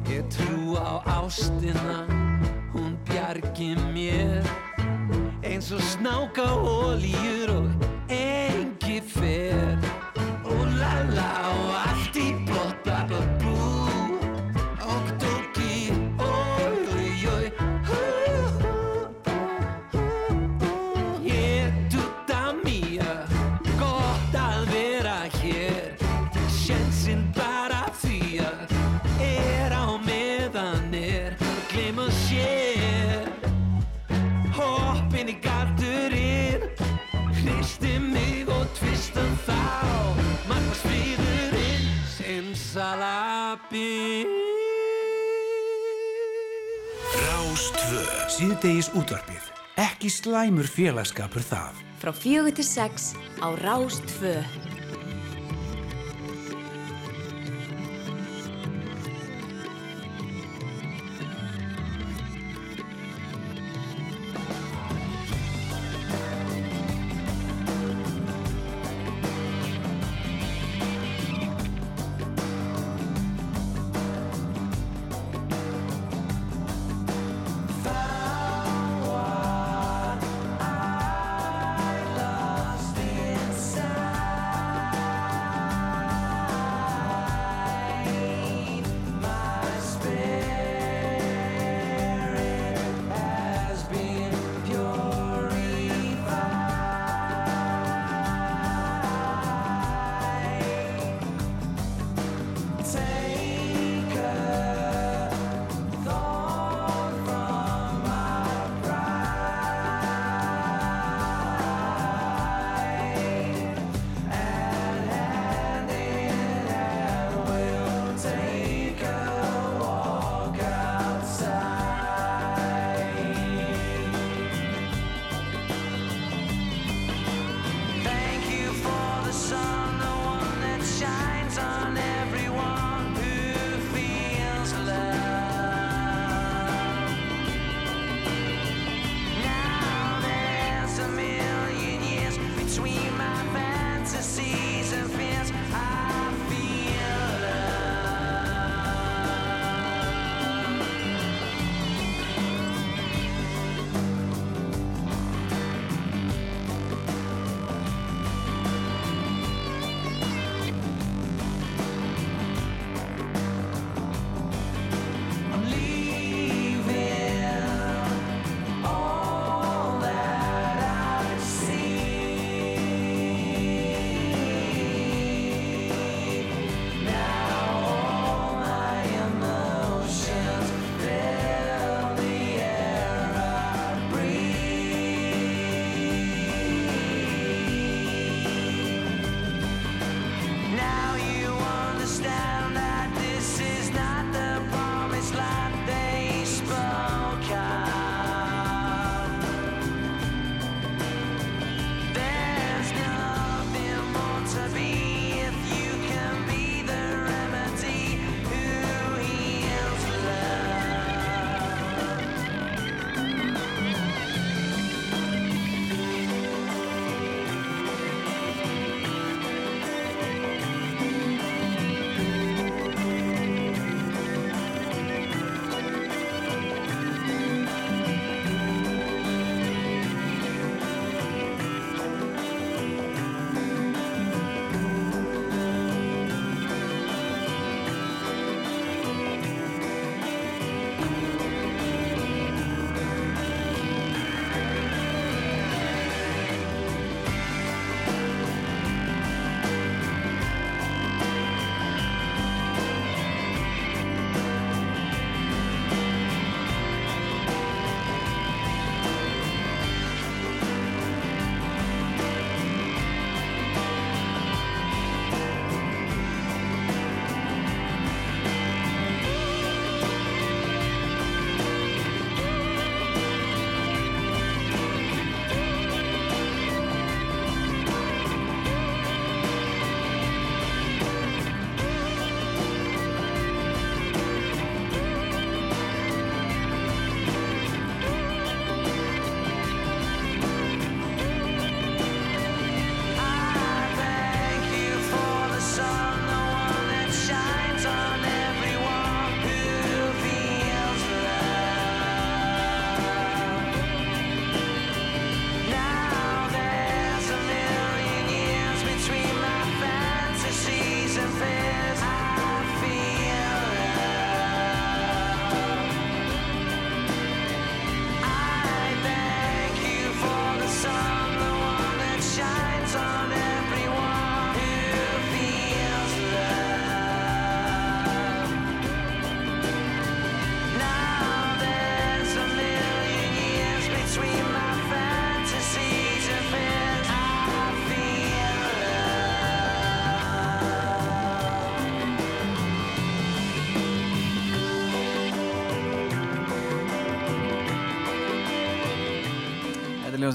[0.07, 2.07] Ég trú á ástina
[2.71, 4.47] hún bjargi mér
[5.43, 7.74] eins og snáka oljur og
[48.65, 49.49] Síðdeis útvarpið.
[49.77, 51.83] Ekki slæmur félagskapur það.
[52.01, 54.74] Frá fjögur til sex á Rástföð.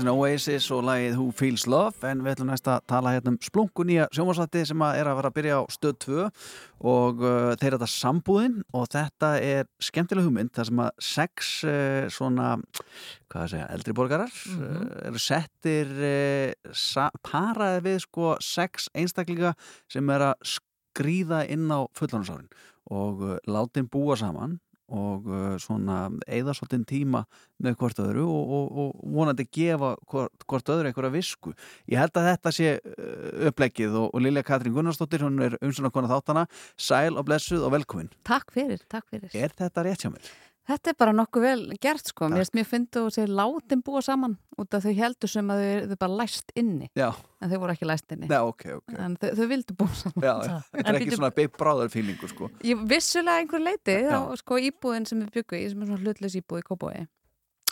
[0.00, 3.38] Ljóðin Oasis og lagið Who Feels Love en við ætlum næst að tala hérna um
[3.44, 6.22] splungu nýja sjómasvætti sem að er að fara að byrja á stöð 2
[6.92, 12.06] og uh, þeir þetta sambúðin og þetta er skemmtileg hugmynd þar sem að sex uh,
[12.12, 12.48] svona,
[13.28, 14.88] hvað að segja, eldri borgarar mm -hmm.
[14.88, 19.52] uh, eru settir uh, paraði við sko sex einstaklinga
[19.90, 22.48] sem er að skrýða inn á fullanasárin
[22.88, 24.60] og uh, látin búa saman
[24.90, 27.24] og uh, svona eða svolítinn tíma
[27.62, 31.54] með hvort öðru og, og, og vonandi gefa hvort, hvort öðru einhverja visku.
[31.90, 35.92] Ég held að þetta sé uh, upplegið og, og Lilja Katrín Gunnarsdóttir, hún er umsuna
[35.94, 38.12] konar þáttana sæl og blessuð og velkomin.
[38.26, 39.30] Takk fyrir, takk fyrir.
[39.34, 40.32] Er þetta rétt hjá mér?
[40.70, 44.36] Þetta er bara nokkuð vel gert sko, mér finnst fyndið að segja látin búa saman
[44.60, 46.90] út af þau heldur sem að þau, þau bara læst inni.
[46.98, 47.08] Já.
[47.40, 48.28] en þau voru ekki læst inni.
[48.30, 48.98] Já, okay, okay.
[49.02, 50.26] en þau, þau vildu búa saman.
[50.26, 50.34] Já,
[50.74, 52.50] Þetta er ekki svona beig bráðarfílingu sko.
[52.66, 56.38] Ég vissulega einhver leiti þá sko íbúðin sem við byggum í sem er svona hlutleis
[56.38, 57.08] íbúð í Kópói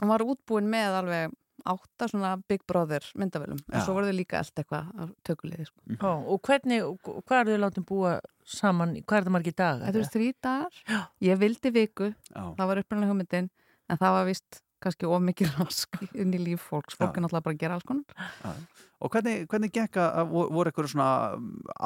[0.00, 1.36] hún var útbúin með alveg
[1.66, 5.80] átta svona Big Brother myndavölum og svo voru þau líka allt eitthvað á tökuleiði sko.
[5.88, 6.24] mm.
[6.28, 6.86] Og hvernig,
[7.26, 8.14] hvað er þau látið búa
[8.48, 9.84] saman, hvað er það margir dagar?
[9.88, 11.00] Þetta er þrý dagar, Já.
[11.28, 12.42] ég vildi viku Já.
[12.56, 13.50] það var upprænlega hugmyndin
[13.88, 17.46] en það var vist kannski of mikið rask inn í líf fólks, fólk er náttúrulega
[17.48, 18.58] bara að gera alls konar
[18.98, 21.10] Og hvernig, hvernig gekk að, voru eitthvað svona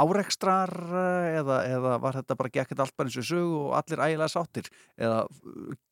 [0.01, 0.71] árekstrar
[1.43, 4.71] eða, eða var þetta bara gekkit allt bara eins og sög og allir ægilega sáttir
[4.97, 5.19] eða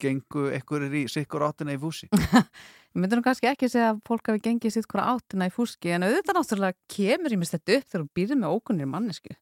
[0.00, 2.08] gengu eitthvað í sikkur áttina í fúsi?
[2.91, 5.93] Ég myndi nú kannski ekki segja að fólk hafi gengið sitt hverja áttina í fúski
[5.95, 9.36] en auðvitað náttúrulega kemur ég mist þetta upp þegar þú býðir með ókunnir mannesku.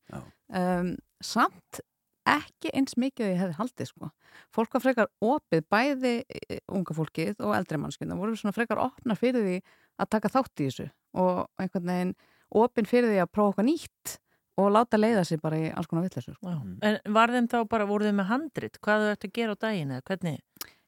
[0.53, 0.91] Um,
[1.25, 1.81] samt
[2.29, 4.11] ekki eins mikið að ég hefði haldið sko.
[4.55, 8.13] Fólk var frekar opið, bæði e, unga fólkið og eldri mannskið.
[8.13, 9.59] Það voru svona frekar opnar fyrir því
[9.99, 10.89] að taka þátt í þessu
[11.19, 12.17] og einhvern veginn
[12.59, 14.19] opinn fyrir því að prófa okkar nýtt
[14.59, 16.35] og láta leiða sér bara í alls konar vittlesu.
[16.35, 16.55] Sko.
[16.85, 18.79] En var þeim þá bara, voru þeim með handrit?
[18.85, 20.41] Hvað þau ætti að gera á daginn eða hvernig?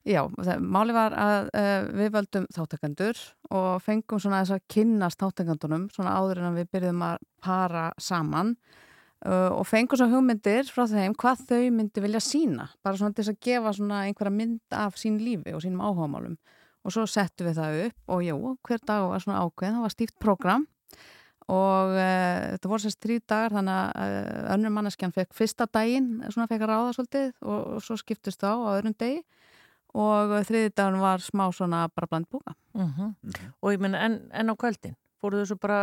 [0.08, 0.22] Já,
[0.64, 3.18] máli var að uh, við völdum þáttakandur
[3.52, 8.54] og fengum svona þess að kynnast þáttakandunum svona áður en við byrjum að para saman
[9.26, 13.26] uh, og fengum svo hugmyndir frá þeim hvað þau myndi vilja sína bara svona til
[13.26, 16.38] þess að gefa svona einhverja mynd af sín lífi og sínum áhugamálum.
[16.80, 19.92] Og svo settum við það upp og jú, hver dag var svona ákveð, það var
[19.92, 20.64] stíft program
[21.50, 24.16] og uh, þetta voru sérst þrjú dagar þannig að
[24.56, 28.54] önnur manneskjan fekk fyrsta daginn svona fekk að ráða svolítið og, og svo skiptust þá
[28.56, 29.20] á öðrum degi
[29.94, 33.08] og þriði dagun var smá svona bara bland búka uh -huh.
[33.08, 33.52] uh -huh.
[33.62, 35.80] og ég menn en, en á kvöldin fóruðu þessu bara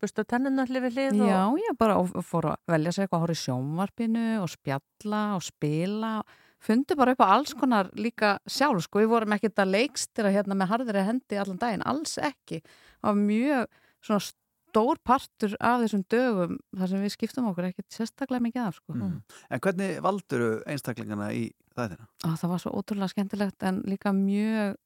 [0.00, 1.26] busta tenninu allir við hlið?
[1.28, 1.58] Já, og...
[1.58, 6.22] ég bara fór að velja sér eitthvað að hóra í sjónvarpinu og spjalla og spila
[6.60, 10.54] fundi bara upp á alls konar líka sjálf sko, við vorum ekkert að leikstira hérna
[10.54, 13.66] með harðri hendi allan daginn, alls ekki það var mjög
[14.04, 14.26] svona
[14.70, 18.94] stór partur af þessum dögum þar sem við skiptum okkur ekkert sérstaklega mikið af sko.
[18.96, 19.18] mm.
[19.50, 22.08] En hvernig valduru einstaklingana í þættina?
[22.24, 24.78] Á, það var svo ótrúlega skemmtilegt en líka mjög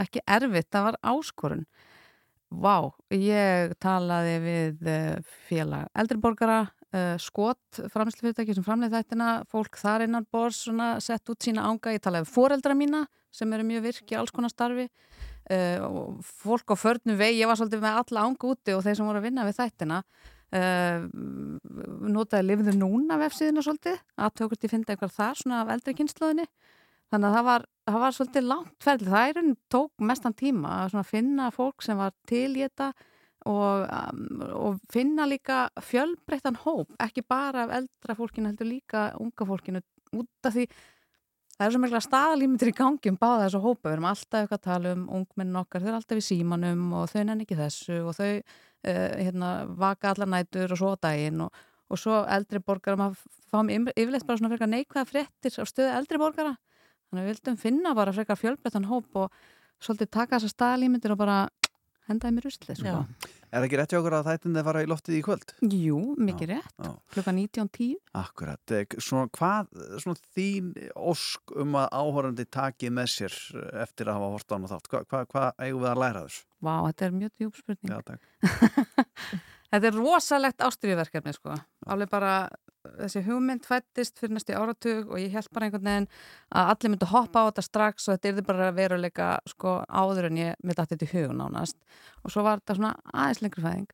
[0.00, 1.64] ekki erfitt, það var áskorun
[2.50, 10.08] Vá, ég talaði við eh, félag eldriborgara uh, skot framslufyrirtæki sem framleið þættina, fólk þar
[10.08, 10.64] innan bors
[11.04, 14.50] sett út sína ánga, ég talaði við foreldra mína sem eru mjög virki alls konar
[14.50, 14.88] starfi
[15.50, 19.08] uh, fólk á förnum vei, ég var svolítið með alla ánga úti og þeir sem
[19.08, 20.00] voru að vinna við þættina
[20.56, 21.06] uh,
[22.10, 26.48] notaði lifðu núna vefsíðina svolítið, aðtökust ég finna eitthvað þar svona af eldri kynnslóðinni
[27.10, 31.00] þannig að það var, það var svolítið langt ferðið, það er tók mestan tíma að
[31.08, 32.92] finna fólk sem var til í þetta
[33.48, 39.46] og, um, og finna líka fjölbreyttan hóp, ekki bara af eldra fólkinu heldur líka unga
[39.48, 39.82] fólkinu
[40.12, 40.66] út af því
[41.60, 44.56] það er svo mikla staðalímyndir í gangi um báða þessu hópa, við erum alltaf eitthvað
[44.56, 47.98] að tala um ungmennin okkar, þau er alltaf í símanum og þau nenni ekki þessu
[48.00, 49.50] og þau uh, hérna,
[49.82, 51.60] vaka allar nætur og svo daginn og,
[51.92, 53.20] og svo eldri borgara maður
[53.52, 56.54] fáum yfirleitt bara svona frekar neikvæða fréttir á stöðu eldri borgara.
[57.10, 59.40] Þannig við vildum finna bara frekar fjölbreyttan hóp og
[59.82, 61.38] svolítið taka þessa staðalímyndir og bara
[62.08, 63.04] hendaði mér usli sko.
[63.50, 65.52] Er ekki rétt hjá okkur að þættin þið fara í loftið í kvöld?
[65.74, 69.72] Jú, mikið já, rétt, klukka 19.10 Akkurat, svona hvað
[70.04, 73.38] svona þín ósk um að áhórandi taki með sér
[73.82, 76.44] eftir að hafa hort án og þátt, hvað hva, hva eigum við að læra þess?
[76.60, 77.90] Vá, þetta er mjög djúb spurning.
[77.90, 81.54] Já, takk Þetta er rosalegt ástriðverkefni sko,
[81.86, 82.34] alveg bara
[82.80, 86.08] þessi hugmynd fættist fyrir næstu áratug og ég held bara einhvern veginn
[86.48, 90.40] að allir myndi hoppa á þetta strax og þetta er bara veruleika sko áður en
[90.40, 91.76] ég myndi að þetta í hugun ánast
[92.24, 93.90] og svo var þetta svona aðeins lengri fæðing.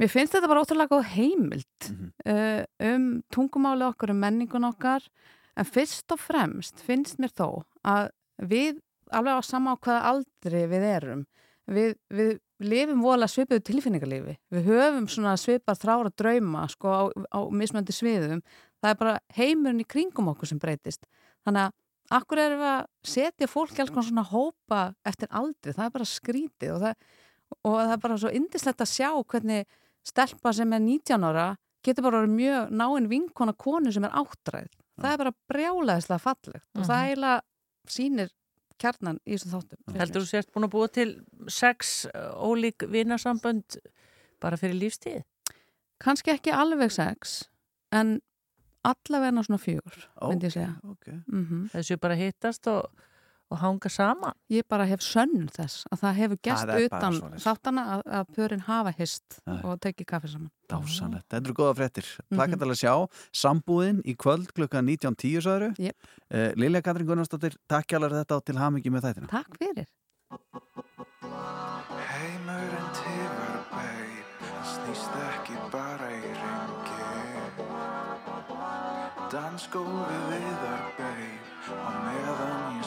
[0.00, 2.32] Mér finnst þetta bara ótrúlega góð heimild mm -hmm.
[2.32, 5.04] uh, um tungumáli okkar, um menningun okkar.
[5.56, 8.10] En fyrst og fremst finnst mér þó að
[8.40, 8.80] við
[9.12, 11.26] alveg á sama á hvaða aldri við erum.
[11.66, 17.02] Við, við lifum vola svipuðu tilfinningarlifi við höfum svona svipar þrára drauma sko á,
[17.32, 18.42] á mismöndi sviðum.
[18.82, 21.06] Það er bara heimurinn í kringum okkur sem breytist.
[21.46, 25.84] Þannig að akkur erum við að setja fólk alls konar svona hópa eftir aldri, það
[25.86, 26.94] er bara skrítið og það,
[27.64, 29.66] og það er bara svo indislegt að sjá hvernig
[30.04, 31.46] stelpa sem er 19 ára
[31.82, 34.68] getur bara mjög náinn vinkona konu sem er áttræð.
[35.00, 37.06] Það er bara brjálæðislega fallegt og það Mhm.
[37.08, 37.40] eiginlega
[37.88, 38.30] sýnir
[38.80, 41.08] kjarnan í þessum þáttum Heldur þú sért búin að búa til
[41.48, 43.78] sex uh, ólík vinasambönd
[44.42, 45.22] bara fyrir lífstíð?
[46.02, 47.42] kannski ekki alveg sex
[47.94, 48.20] en
[48.82, 51.20] allavega svona fjögur myndi ég segja okay.
[51.30, 52.88] mm Þessu bara hittast og,
[53.52, 54.36] og hanga saman?
[54.52, 58.92] ég bara hef sönnun þess að það hefur bara utan þáttana að, að pörin hafa
[58.96, 60.50] hist og tekið kaffi saman.
[60.72, 62.06] Dásanlegt, þetta eru góða fréttir.
[62.22, 62.36] Mhm.
[62.38, 62.94] Plakkat alveg að sjá,
[63.42, 65.96] sambúðin í kvöld klukkan 19.10 sagður Jep.
[66.32, 69.28] uh, Lilja Katrin Gunnarsdóttir, takk hjá þetta og til hamingi með þættina.
[69.32, 69.88] Takk fyrir.
[72.12, 77.02] Heimurinn tifar, babe Það snýst ekki bara í ringi.
[79.32, 80.82] Dansgólfið viðar,
[81.72, 82.31] Á meðan ég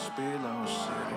[0.06, 1.15] spila á sirgi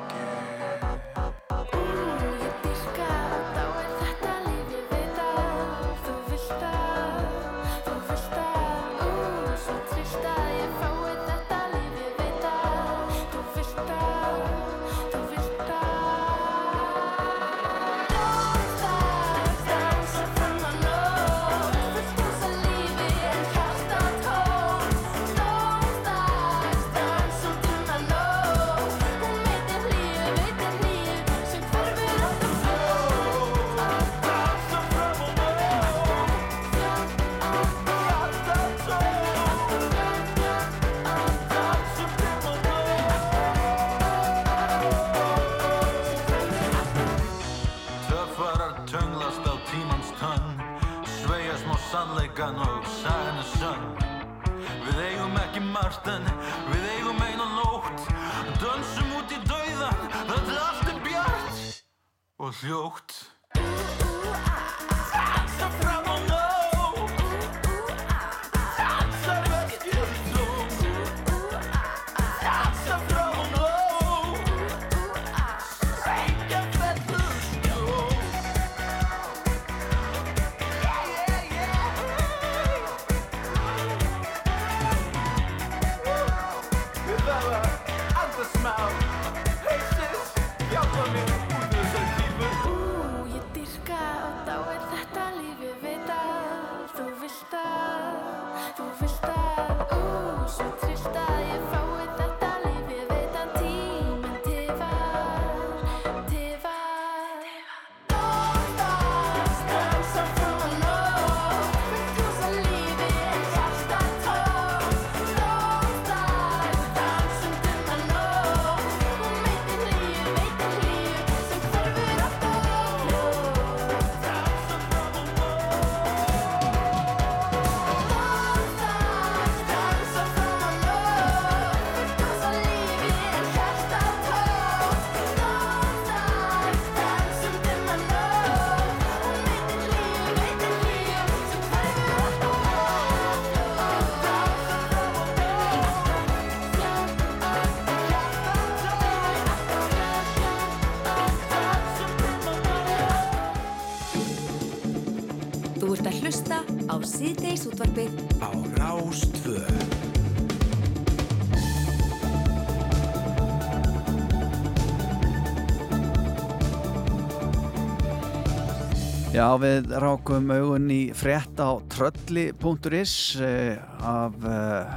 [169.49, 174.91] Já, við rákum augun í frétt á trölli.is eh, af eh,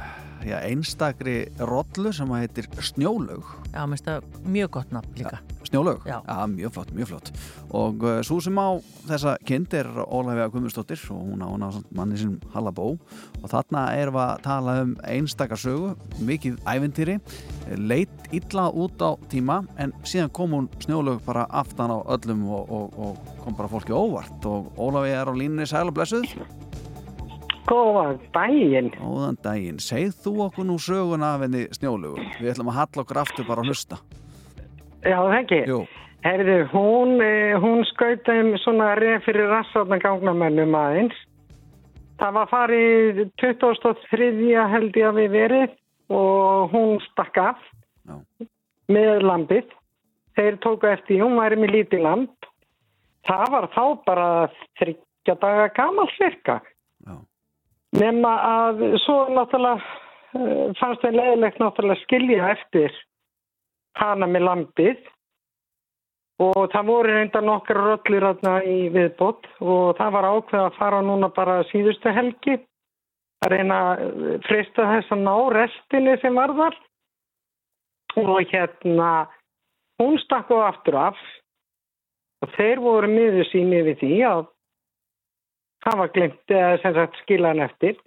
[0.45, 3.49] já, einstakri rollu sem heitir Snjólaug.
[3.71, 5.39] Já, mér finnst það mjög gott nafn líka.
[5.65, 6.05] Snjólaug?
[6.05, 6.19] Já.
[6.53, 7.31] mjög flott, mjög flott.
[7.73, 8.77] Og uh, svo sem á
[9.09, 11.49] þessa kind er Ólafja Guðmundsdóttir og hún á
[11.89, 12.91] manni sinum Hallabó
[13.53, 15.93] þarna erum við að tala um einstakar sögu,
[16.25, 17.19] mikið æventýri,
[17.77, 22.69] leit illa út á tíma en síðan kom hún Snjólaug bara aftan á öllum og,
[22.73, 26.33] og, og kom bara fólki óvart og Ólafja er á línunni sæl og blessuð.
[27.63, 28.89] Góðan daginn.
[28.99, 29.79] Góðan daginn.
[29.79, 32.19] Segð þú okkur nú söguna af henni Snjólaug.
[32.41, 33.99] Við ætlum að halla okkur aftur bara að hlusta.
[35.03, 35.61] Já, það ekki.
[35.69, 35.83] Jú.
[36.23, 41.15] Herðu, hún, eh, hún skauta um svona reyð fyrir rassatna gangnamennum aðeins.
[42.21, 44.27] Það var farið 23.
[44.73, 45.71] held ég að við verið
[46.13, 47.63] og hún stakk af
[48.05, 48.19] Já.
[48.91, 49.71] með landið.
[50.37, 52.47] Þeir tóku eftir, hún væri með lítið land.
[53.27, 54.29] Það var þá bara
[54.81, 56.59] þryggja daga gamal cirka.
[57.05, 57.15] Já.
[57.93, 59.77] Nefna að svo náttúrulega
[60.33, 62.95] eh, fannst þeim leiðilegt náttúrulega skilja eftir
[64.01, 65.12] hana með lampið
[66.41, 71.29] og það voru reynda nokkar þarna í viðbót og það var ákveð að fara núna
[71.33, 72.57] bara síðustu helgi
[73.43, 74.01] að reyna að
[74.47, 76.79] frista þess að ná restinni sem var þar.
[78.17, 79.09] Og hérna
[79.99, 81.19] hún stakk á aftur af.
[82.43, 84.45] Og þeir voru miður sín yfir því að
[85.83, 87.97] það var glimt eða sem sagt skila hann eftir.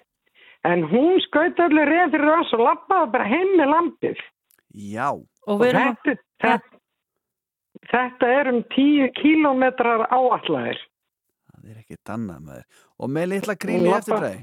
[0.67, 4.25] En hún skaut allir reyð fyrir oss og lappaði bara heim með lampið
[4.77, 5.09] Já.
[5.47, 6.76] Og við erum þetta, þetta,
[7.91, 10.79] þetta er um 10 kílómetrar áallæðir
[11.57, 12.67] Það er ekki annað með þér.
[13.03, 14.43] Og með litla gríli Lappa- eftir dræði.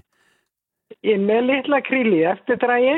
[1.10, 2.96] ég með litla kríli eftir drægi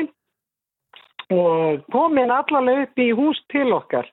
[1.36, 4.08] og komin allavega upp í hús til okkar.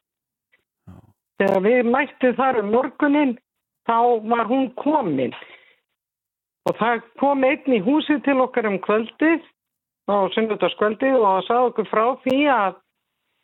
[1.41, 3.33] Þegar við mættum þar um morgunin,
[3.89, 3.97] þá
[4.29, 5.33] var hún komin.
[6.69, 9.41] Og það kom einn í húsið til okkar um kvöldið,
[10.09, 12.77] á sunnudagskvöldið og það sagði okkur frá því að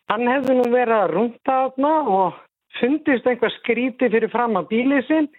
[0.10, 2.40] hann hefði nú verið að rúnta þarna og
[2.78, 5.30] fundist einhver skríti fyrir fram að bílið sinn,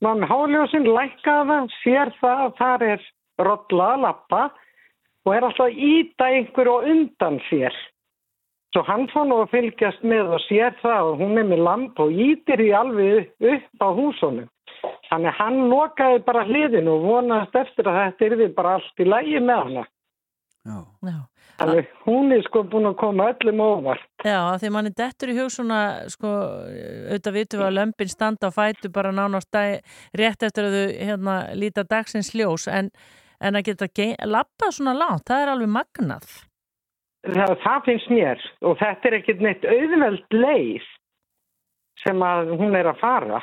[0.00, 3.06] var með háljósin, lækkaði það, sér það að þar er
[3.40, 4.42] rolla að lappa
[5.26, 7.74] og er alltaf að íta einhver og undan sér.
[8.70, 12.00] Svo hann fór nú að fylgjast með og sér það og hún er með lamp
[12.00, 14.48] og ítir því alveg upp á húsunum.
[15.10, 19.42] Þannig hann lokaði bara hliðin og vonaðist eftir að þetta yrði bara allt í lægi
[19.42, 19.84] með hana.
[20.70, 20.78] Já.
[21.60, 24.04] Þannig hún er sko búin að koma öllum óvart.
[24.24, 26.30] Já, því manni dettur í hug svona, sko,
[27.10, 29.58] auðvitað vitum við að lömpin standa á fætu bara nánast
[30.16, 32.88] rétt eftir að þau hérna, líta dagsins ljós, en,
[33.44, 33.90] en að geta
[34.24, 36.30] lappað svona langt, það er alveg magnað.
[37.28, 40.86] Það, það finnst mér og þetta er ekkert neitt auðveld leið
[42.00, 43.42] sem að hún er að fara.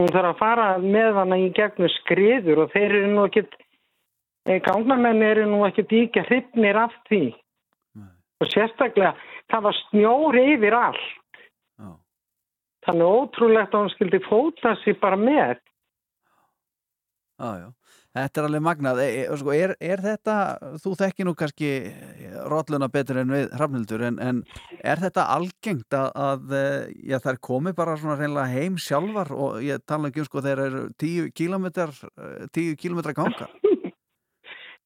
[0.00, 3.56] Hún þarf að fara með hana í gegnum skriður og þeir eru nú ekkert,
[4.44, 7.24] gangnamenn eru nú ekkert íkja hryfnir af því.
[8.42, 9.14] Og sérstaklega,
[9.52, 11.10] það var snjór yfir allt.
[12.82, 15.60] Þannig ótrúlegt að hún skildi fóta sér bara með.
[17.38, 17.68] Já, já.
[18.12, 18.98] Þetta er alveg magnað.
[19.00, 20.34] E, e, sko, er, er þetta,
[20.82, 21.70] þú þekki nú kannski
[22.50, 24.42] rolluna betur en við hrafnildur, en, en
[24.82, 26.52] er þetta algengt að, að
[27.08, 30.64] já, þær komi bara svona reynilega heim sjálfar og ég tala ekki um sko þeir
[30.66, 31.94] eru tíu kílometrar,
[32.52, 33.48] tíu kílometrar ganga?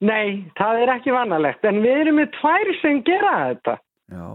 [0.04, 3.76] Nei, það er ekki vanalegt, en við erum með tvær sem gera þetta.
[4.12, 4.26] Já.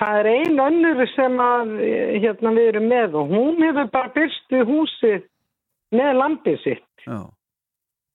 [0.00, 1.74] Það er ein önnur sem að,
[2.22, 5.26] hérna, við erum með og hún hefur bara byrstu húsið
[5.92, 6.88] með lampið sitt.
[7.04, 7.18] Já.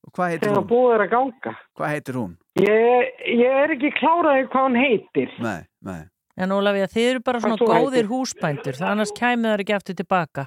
[0.06, 0.68] Og hvað heitir Þegar hún?
[0.72, 1.54] búið er að ganga.
[1.78, 2.34] Hvað heitir hún?
[2.62, 5.32] Ég, ég er ekki kláraði hvað hún heitir.
[5.46, 6.02] Nei, nei.
[6.36, 8.10] En Ólafía, þið eru bara svona góðir heitir?
[8.10, 10.46] húsbændur, það annars kæmið þar ekki aftur tilbaka.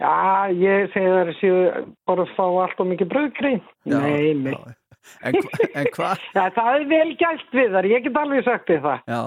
[0.00, 1.56] Já, ég segi það séu
[2.08, 3.62] bara að fá allt og mikið bröðgrín.
[3.84, 4.54] Nei, nei.
[5.24, 5.36] En,
[5.78, 6.22] en hvað?
[6.36, 9.02] Já, það er vel gælt við þar, ég get alveg sagt þið það.
[9.14, 9.22] Já.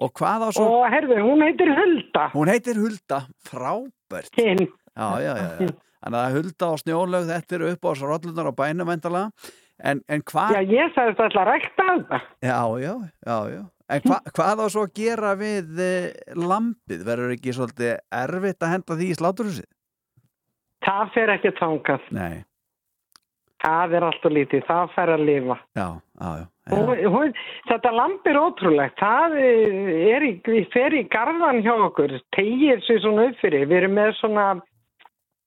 [0.00, 0.66] Og hvað á svo?
[0.80, 2.26] Og herðu, hún heitir Hulda.
[2.34, 3.22] Hún heitir Hulda.
[3.50, 4.36] Frábært.
[4.38, 4.66] Hinn.
[4.96, 5.48] Já, já, já.
[5.66, 5.74] já.
[6.00, 9.50] Þannig að Hulda og Snjólög, þetta eru upp á þessu rollunar á bænum vendalega.
[9.80, 10.56] En, en hvað?
[10.56, 12.20] Já, ég sagði þetta alltaf rækta þetta.
[12.44, 12.94] Já, já,
[13.28, 13.60] já, já.
[13.90, 15.92] En hva, hvað á svo að gera við e,
[16.38, 17.04] lampið?
[17.08, 19.68] Verður ekki svolítið erfitt að henda því í sláturhúsið?
[20.86, 22.06] Það fer ekki tangað.
[22.16, 22.36] Nei.
[23.60, 25.56] Það er alltaf lítið, það fer að lifa.
[25.76, 26.46] Já, já, já.
[26.70, 27.32] Hún, hún,
[27.66, 29.00] þetta lamp er ótrúlegt.
[29.00, 33.66] Það er í, við fer í garðan hjá okkur, tegir sér svona upp fyrir.
[33.68, 34.46] Við erum með svona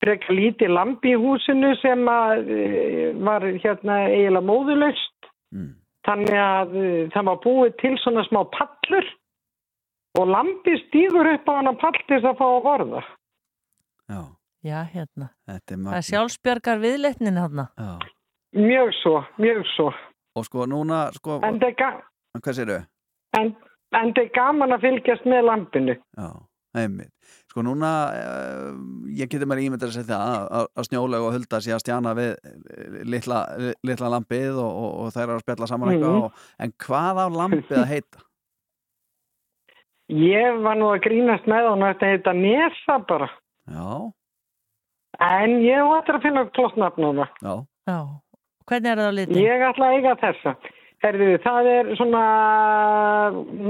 [0.03, 5.31] frekar lítið lamp í húsinu sem að, eh, var hérna eiginlega móðulöst.
[5.55, 5.73] Mm.
[6.03, 9.11] Þannig að eh, það var búið til svona smá pallur
[10.19, 13.03] og lampi stýgur upp á hana pall til þess að fá að borða.
[14.11, 14.21] Já.
[14.63, 15.27] Já, hérna.
[15.49, 17.67] Þetta er Það er sjálfsbjörgar viðleitnin hérna.
[17.75, 17.91] Já.
[18.53, 19.89] Mjög svo, mjög svo.
[20.37, 21.89] Og sko núna, sko, En það er, ga
[22.39, 22.79] hvað séru?
[23.37, 23.51] en,
[23.97, 25.95] en það er gaman að fylgjast með lampinu.
[26.17, 26.29] Já,
[26.79, 27.11] einmitt.
[27.51, 28.71] Sko núna, uh,
[29.13, 32.13] ég geti mér ímyndar að segja það að, að snjólega og hulda sé að stjana
[32.17, 33.41] við eh, litla,
[33.85, 36.15] litla lampið og, og, og þær eru að spjalla saman eitthvað.
[36.15, 36.23] Mhm.
[36.23, 38.23] Og, en hvað á lampið að heita?
[40.33, 43.29] Ég var nú að grínast með hún að þetta heita Nesa bara.
[43.71, 43.87] Já,
[45.21, 47.27] En ég var eftir að finna klottnafn það.
[47.43, 47.55] já.
[47.87, 47.99] Já.
[48.65, 49.37] Hvernig er það á litin?
[49.43, 50.55] Ég ætla að eiga þessa.
[51.03, 52.23] Herðu, það er svona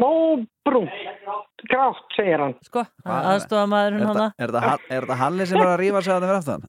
[0.01, 0.87] móbrún.
[1.69, 2.53] Grátt, segir hann.
[2.67, 4.27] Sko, aðstofa maðurinn Er hana.
[4.37, 6.61] þetta- er þetta Halli sem er að rífa sig að það fyrir aftan?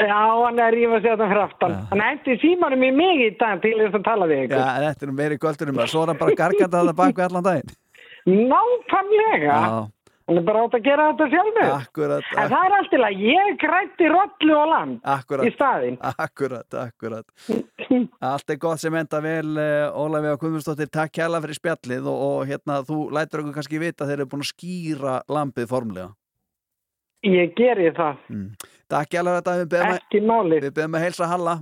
[0.00, 1.72] Já, hann er að rífa sig þetta fyrir aftan.
[1.90, 4.58] Hann hætti símanum í mig í dag til þess að tala við Já, ykkur.
[4.84, 7.24] þetta er nú meiri kvöldunum að svo er hann bara gargandi að það bak við
[7.28, 7.70] allan daginn.
[8.26, 9.56] Nákvæmlega.
[9.60, 9.88] Já,
[10.30, 11.70] Hún er bara átt að gera þetta sjálfur.
[11.74, 15.96] Akkurat, En það er allt til að ég grætti rollu og lamb akkurat í staðinn.
[16.06, 17.48] Akkurat, akkurat
[18.30, 22.44] Allt er gott sem enda vel eh, Ólafía Guðmundsdóttir, takk kærlega fyrir spjallið og, og
[22.46, 26.12] hérna, þú lætur okkur kannski vita þeir eru búin að skýra lambið formlega
[27.26, 28.22] Ég geri það.
[28.88, 30.68] Takk kærlega þetta, Ekki málið.
[30.68, 31.56] Við beðum að heilsa Halla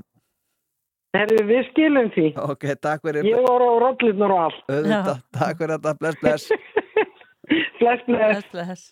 [1.16, 2.27] Herri, við skilum því.
[2.45, 4.61] Ok, takk fyrir Ég voru á rollunar og allt.
[4.69, 6.53] Auðvitað, Takk fyrir þetta, bless, bless
[7.78, 8.46] Bless, bless.
[8.53, 8.86] bless.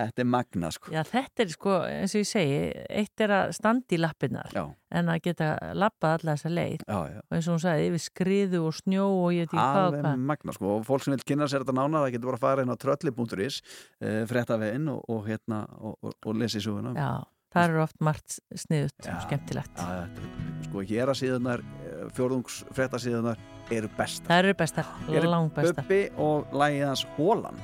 [0.00, 2.58] Þetta er magna sko Já, þetta er sko, eins og ég segi,
[3.00, 4.62] eitt er að standa í lappirnar Já.
[4.96, 7.18] en að geta lappað alla þessa leið Já, já.
[7.26, 10.04] og eins og hún sagði, yfir skriðu og snjó og ég veit ekki hvað Alveg
[10.06, 10.22] hvað.
[10.30, 12.64] magna sko og fólk sem vil kynna sér þetta nána það getur bara að fara
[12.64, 17.10] inn á trölli.is uh, fréttaveginn og, og hérna og, og, og lesi söguna Já,
[17.56, 19.74] það eru oft margt sniðut og skemmtilegt.
[19.74, 20.30] Já, já,
[20.70, 21.66] sko hér að síðunar
[22.14, 23.42] fjórðungs fréttasíðunar
[23.74, 25.82] eru bestar Það eru bestar, Hér er lang bestar.
[25.82, 27.58] Bubbi og lægið hans Hólan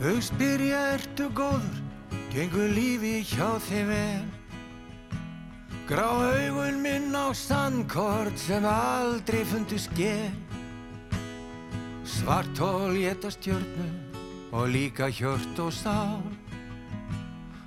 [0.00, 1.82] Þau spyrja ertu góður,
[2.32, 4.24] gengur lífi hjá þeim vel.
[5.88, 10.32] Grá augun minn á sandkort sem aldrei fundu sker.
[12.04, 13.88] Svart hól geta stjörnu
[14.52, 16.24] og líka hjört og sál.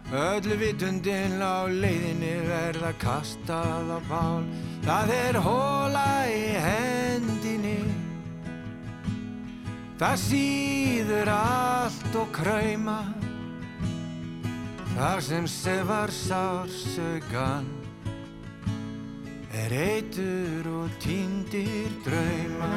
[0.07, 4.45] Öllu vitundin á leiðinni verða kastað á bál.
[4.87, 7.36] Það er hóla í hendinni.
[9.97, 12.99] Það síður allt og krauma
[14.93, 17.65] Þar sem sefar sársögan
[19.57, 22.69] Er eitur og týndir drauma.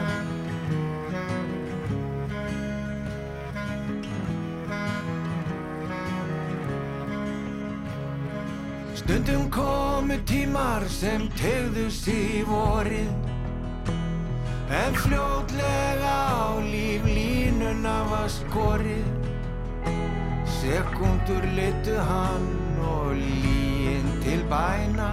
[8.97, 13.30] Stundum komu tímar sem tegðu sig vorið
[14.71, 19.09] En fljótlega á líflínuna var skorið.
[20.47, 22.47] Sekundur litu hann
[22.79, 25.09] og líin til bæna.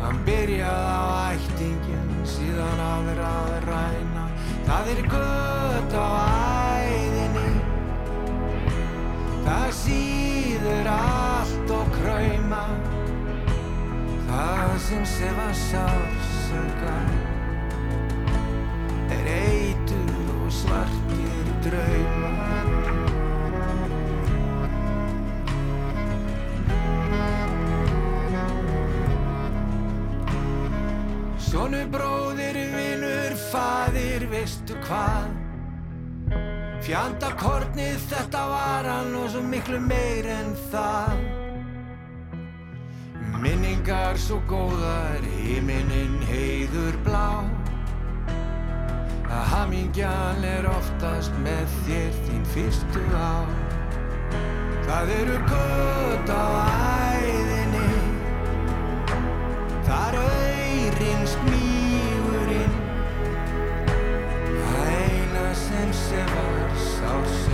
[0.00, 4.24] Hann byrjaði á ættingin síðan aðra að ræna.
[4.64, 6.08] Það er gött á
[6.88, 7.52] æðinni.
[9.44, 12.64] Það síður allt og krauma.
[14.32, 17.21] Það sem sefa sársökan
[19.22, 22.70] er eitur og svartir draumar.
[31.38, 35.30] Sónu bróðir, vinur, faðir, veistu hvað?
[36.82, 41.20] Fjandakornið þetta var hann og svo miklu meir en það.
[43.42, 47.61] Minningar svo góðar, himinin heiður blá
[49.32, 53.32] að hamingjan er oftast með þér þín fyrstu á
[54.82, 56.44] Það eru gött á
[57.16, 57.92] æðinni.
[59.86, 62.76] Þar auðrin smígurinn.
[64.66, 67.51] Það eina sem sefar sársökan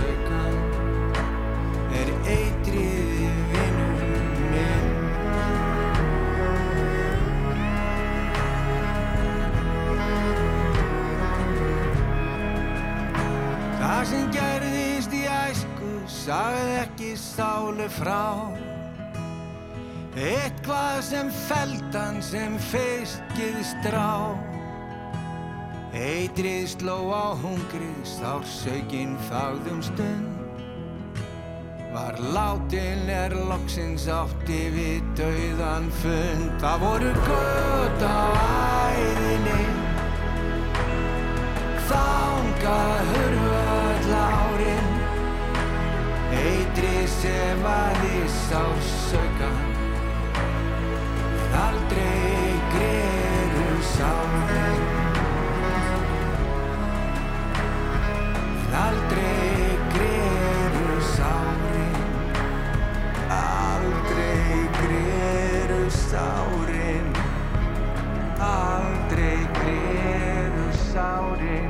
[16.29, 18.53] sagði ekki sálu frá.
[20.13, 24.35] Eitthvað sem feldan sem feiskið strá.
[25.89, 30.37] Eitrið sló á hungrið, sársökin þáðum stund.
[31.95, 36.53] Var látin er loksins átti við dauðan fund.
[36.61, 38.21] Það voru gött á
[38.93, 39.61] æðinni.
[41.89, 43.88] Þangað hurfu
[47.09, 49.57] Sem aði sársökan
[51.63, 54.81] Aldrei greru sárin
[58.83, 61.99] Aldrei greru sárin
[63.29, 67.07] Aldrei greru sárin.
[68.39, 71.68] Aldrei greru sárin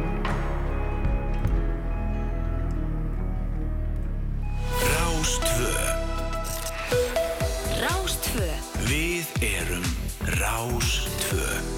[5.59, 5.91] Rástfö
[7.83, 8.47] Rástfö
[8.87, 9.83] Við erum
[10.39, 11.68] Rástfö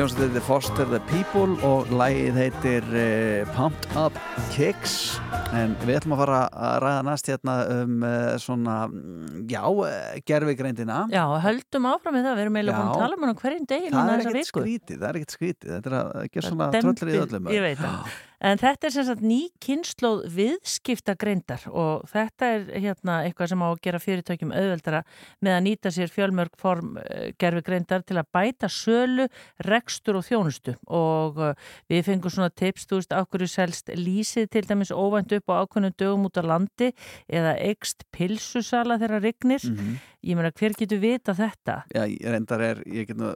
[0.00, 4.16] ljónsett heitir Foster the People og lægið heitir uh, Pumped Up
[4.54, 5.18] Kicks.
[5.52, 9.90] En við ætlum að fara að ræða næst hérna um uh, svona, mm, já, uh,
[10.24, 13.68] gerfigreindina Já, höldum áfram með það, við erum eiginlega búin að tala um á hverjum
[13.74, 14.64] degi Það núna er þessa viku.
[14.94, 15.76] það er ekkert skrítið.
[15.76, 18.18] Þetta er að gera svona tröllrið öllum Ég veit það.
[18.40, 23.64] En þetta er sem sagt ný kynnslóð viðskipta greindar og þetta er hérna eitthvað sem
[23.64, 25.02] á að gera fyrirtækjum auðveldara
[25.44, 26.94] með að nýta sér fjölmörg form
[27.40, 29.26] gerfi greindar til að bæta sölu,
[29.68, 31.52] rekstur og þjónustu og uh,
[31.92, 35.96] við fengum svona tips, þú veist, ákveður selst lýsið til dæmis óvænt upp á ákveðnum
[36.00, 36.90] dögum út á landi
[37.28, 39.68] eða ekst pilsusala þeirra rignir.
[39.68, 40.00] Mhm.
[40.20, 41.74] Ég meina, hver getur vita þetta?
[41.96, 43.30] Já, ég reyndar er, ég get nú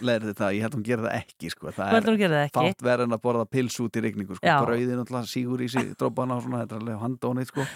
[0.00, 1.72] leirið þetta, ég held að hún gera það ekki sko.
[1.76, 2.62] Þú heldur hún geri það ekki?
[2.72, 4.54] Fátt verið en að borða pils út í rigningu sko.
[4.64, 7.66] Brauðin alltaf sígur í sig drópana og svona, þetta er alveg handónið sko.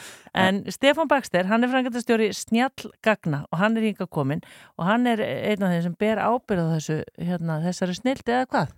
[0.47, 4.41] En Stefán Baxter, hann er frangatastjóri Snjall Gagna og hann er hinga komin
[4.79, 6.99] og hann er einn af þeim sem ber ábyrð á þessu,
[7.29, 8.75] hérna, þessari snildi eða hvað?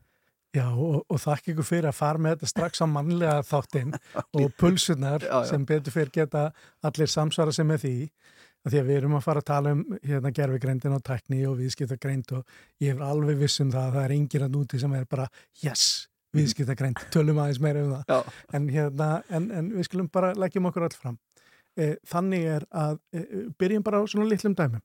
[0.57, 3.93] Já, og, og þakka ykkur fyrir að fara með þetta strax á mannlega þáttinn
[4.41, 5.51] og pulsunar Já, já.
[5.53, 6.49] sem betur fyrir geta
[6.83, 7.95] allir samsvara sem með því
[8.65, 11.57] af því að við erum að fara að tala um hérna, gerfigreindin og tekni og
[11.61, 14.97] viðskiptagreind og ég er alveg viss um það að það er engir að núti sem
[14.99, 15.29] er bara
[15.63, 15.85] yes,
[16.37, 18.33] viðskiptagreind, tölum aðeins meira um það.
[18.57, 21.19] En, hérna, en, en við skulum bara leggjum okkur all fram.
[21.79, 23.25] E, þannig er að e,
[23.61, 24.83] byrjum bara á svona litlum dæmum.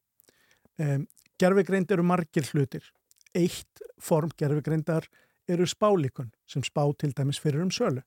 [0.78, 1.00] E,
[1.42, 2.86] gerfigreind eru margir hlutir.
[3.34, 5.10] Eitt form gerfigreindar
[5.50, 8.06] eru spálíkun sem spá til dæmis fyrir um sölu.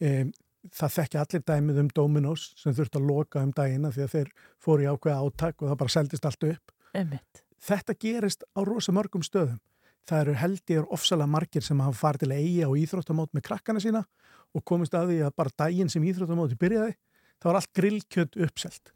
[0.00, 0.24] E,
[0.70, 4.30] það þekki allir dæmið um Dominos sem þurft að loka um dagina því að þeir
[4.62, 6.72] fóru í ákveða átak og það bara seldist allt upp.
[6.94, 7.42] Einmitt.
[7.62, 9.58] þetta gerist á rosa mörgum stöðum.
[10.06, 13.42] Það eru held ég ofsalega margir sem hafa farið til að eiga á íþróttamót með
[13.46, 14.02] krakkana sína
[14.52, 16.96] og komist að því að bara daginn sem íþróttamóti byrjaði
[17.38, 18.92] þá var allt grillkjöt uppselt.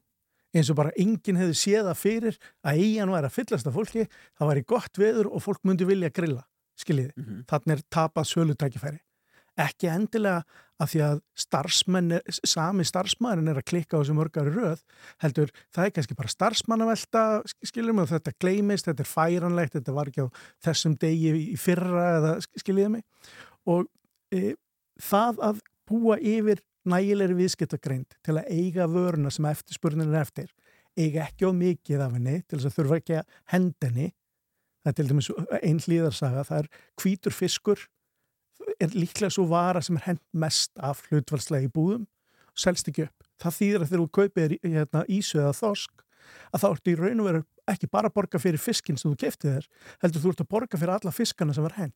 [0.56, 4.06] Eins og bara enginn hefði séð það fyrir að eigin væri að fyllast af fólki
[4.38, 6.42] það væri gott veður og fólk myndi vilja grilla
[6.76, 7.42] skiljiði, mm Mhm.
[7.48, 8.98] þannig er tapað sölutækifæri
[9.61, 10.44] ekki endilega
[10.76, 14.82] að því að starfsmenn, sami starfsmæðurinn er að klikka á þessu mörgari röð
[15.24, 17.22] heldur, það er kannski bara starfsmannavelta
[17.64, 20.28] skiljum við, þetta gleymist, þetta er færanlegt þetta var ekki á
[20.68, 23.07] þessum degi í fyrra eða skiljiði mig?
[23.72, 23.88] Og
[24.36, 24.52] e,
[25.00, 30.52] það að búa yfir nægilegri viðskiptagreind til að eiga vöruna sem eftirspurnin er eftir
[30.96, 34.09] eiga ekki á mikið af henni til þess að þurfa ekki að hendinni
[34.84, 36.68] það er til dæmis einn hlýðarsaga það er
[37.02, 37.84] hvítur fiskur
[38.80, 42.07] er líklega svo vara sem er hend mest af hlutvalslega í búðum.
[42.57, 43.28] Selst ekki upp.
[43.42, 46.04] Það þýðir að þegar þú kaupir hérna, ísu eða þosk
[46.52, 49.18] að þá ertu í raun og veru ekki bara að borga fyrir fiskinn sem þú
[49.20, 49.68] keftið þér
[50.02, 51.94] heldur þú ert að borga fyrir alla fiskana sem var hend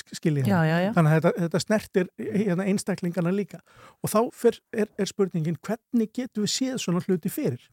[0.00, 0.92] skiljið já.
[0.94, 3.60] þannig að þetta, þetta snertir hérna, einstaklingana líka.
[4.00, 7.64] Og þá fyr, er, er spurningin hvernig getum við séð svona hluti fyrir?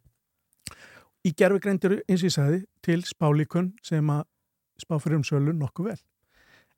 [1.25, 4.25] Í gerfugreindir eins og ég sagði til spálíkun sem að
[4.81, 5.99] spá fyrir um sölu nokkuð vel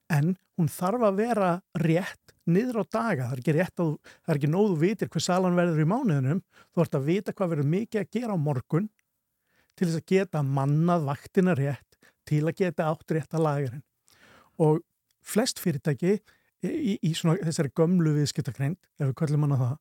[0.09, 1.49] en hún þarf að vera
[1.79, 5.23] rétt niður á daga, það er ekki rétt að það er ekki nóðu vitir hver
[5.23, 6.41] salan verður í mánuðinum.
[6.73, 8.89] Þú ert að vita hvað verður mikið að gera á morgun
[9.77, 13.85] til þess að geta mannað vaktina rétt til að geta átt rétt að lagarinn
[14.59, 14.81] og
[15.25, 16.17] flest fyrirtæki
[16.65, 19.75] í, í svona þessari gömlu viðskiptakreind, ef við köllum hana það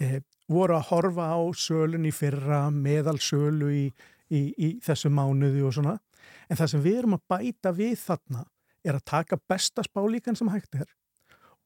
[0.00, 3.84] e, voru að horfa á sölun í fyrra, meðal sölu í,
[4.32, 5.98] í, í þessu mánuði og svona,
[6.48, 8.46] en það sem við erum að bæta við þarna
[8.88, 10.88] er að taka besta spálíkan sem hægt er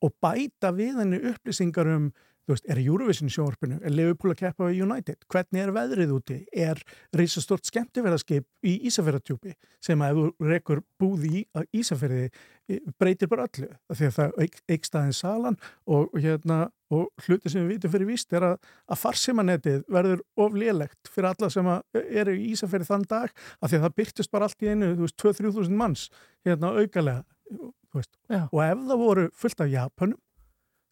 [0.03, 2.11] og bæta við henni upplýsingar um
[2.43, 6.39] þú veist, er Eurovision sjónvarpinu, er Liverpool að keppa við United, hvernig er veðrið úti?
[6.53, 6.81] Er
[7.15, 13.31] risastort skemmtifæraskip í Ísafjörðatjúpi sem að ef þú rekur búði í að Ísafjörði eh, breytir
[13.31, 16.59] bara öllu, því að það eik- eykst aðeins salan og, hérna
[16.93, 18.59] og hluti sem við vitum fyrir víst er að,
[18.91, 23.31] að farsimanetið verður of lélegt fyrir alla sem að eru í Ísafjörði þann dag,
[23.63, 26.09] af því að það byrtist bara allt í einu, þú veist, 2-3 þúsund manns
[26.45, 27.23] hérna aukalega,
[27.55, 28.13] þú veist.
[28.29, 28.43] Já.
[28.51, 30.21] og ef það voru fullt af Japanum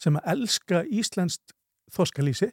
[0.01, 1.53] sem að elska íslenskt
[1.94, 2.51] þoskalísi,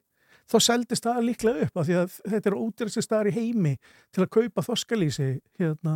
[0.47, 3.73] þá seldist það líklega upp af því að þetta er ódýrasti staðar í heimi
[4.15, 5.29] til að kaupa þoskalísi
[5.59, 5.95] hérna,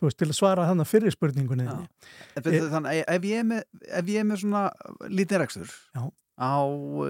[0.00, 1.88] þú veist, til að svara þannig fyrir spurningunni þinni.
[2.36, 3.62] En fyrir Þannig að ef ég er með,
[4.00, 4.64] ef ég er með svona
[5.08, 6.02] lítið rekstur Já.
[6.38, 6.54] á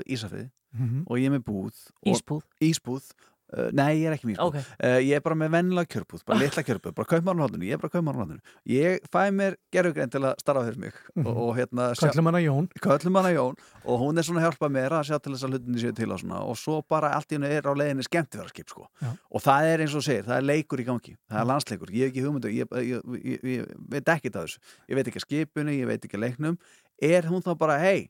[0.05, 1.05] Ísafið Mhm.
[1.07, 3.13] og ég er með búð og- Ísbúð?
[3.53, 4.55] Uh, nei, ég er ekki með ísbúð Ok.
[4.57, 7.93] uh, Ég er bara með vennilega kjörbúð, bara litla kjörbúð bara kaupmárnhóttinu, ég er bara
[7.93, 8.41] kaupmárnhóttinu
[8.73, 11.27] Ég fæ mér gerfugrein til að starfa fyrir mig Mhm.
[11.29, 12.69] og, og hérna sjá- Köllum hana Jón.
[12.81, 15.95] Jón og hún er svona að hjálpa mér að sjá til þess að hlutinni séu
[15.95, 18.89] til og svona og svo bara allt í hennu er á leiðinni skemmtifæraskip sko.
[19.31, 22.09] Og það er eins og segir, það er leikur í gangi það er landsleikur, ég
[22.09, 24.59] hef ekki hugmyndu ég, ég, ég, ég veit ekki það þessu.
[24.89, 26.57] Ég veit ekki skipinu, ég veit ekki leiknum.
[27.03, 28.09] Er hún þá bara, hei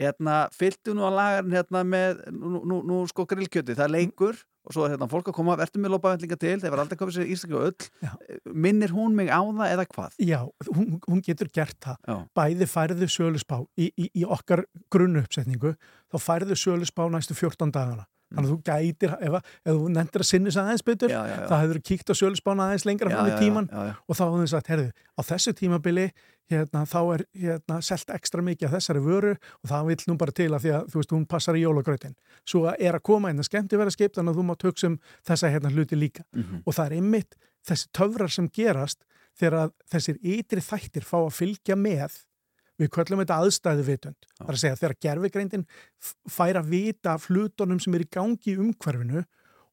[0.00, 4.34] hérna, fylgdu nú að lagarinn hérna með, nú, nú, nú sko grillkjöti, það er leikur
[4.64, 7.18] og svo er hérna fólk að koma, verður með lópavendlinga til, þeir var aldrei komið
[7.18, 10.16] sér íslenski og öll, minnir hún mig á það eða hvað?
[10.24, 10.40] Já,
[10.70, 12.00] hún, hún getur gert það.
[12.08, 12.16] Já.
[12.40, 15.74] Bæði færðu sölusbá í, í, í okkar grunnu uppsetningu,
[16.08, 18.08] þá færðu sölusbá næstu 14 dagana.
[18.34, 21.36] Þannig að þú gætir, ef, ef þú nefndir að sinni þess aðeins betur, Já, já,
[21.48, 24.50] þá hefur þú kíkt á sölusbána aðeins lengra fram í tíman og þá hefur þú
[24.54, 26.06] sagt, herðu, á þessu tímabili
[26.50, 30.34] hérna, þá er hérna, selt ekstra mikið af þessari vöru og það vill nú bara
[30.36, 32.16] til að því að þú veist, hún passar í jólagrautin.
[32.44, 34.98] Svo er að koma inn að skemmti vera skip, þannig að þú mátt hugsa um
[35.24, 36.24] þessa hérna hluti líka.
[36.34, 36.62] Mhm.
[36.66, 39.04] Og það er einmitt þessi töfrar sem gerast
[39.40, 42.20] þegar þessir ytri þættir fá að fylgja með
[42.80, 45.64] við köllum þetta aðstæðu vitund það er að segja þegar gerfigreindin
[46.02, 49.22] f- fær að vita af hlutunum sem er í gangi í umhverfinu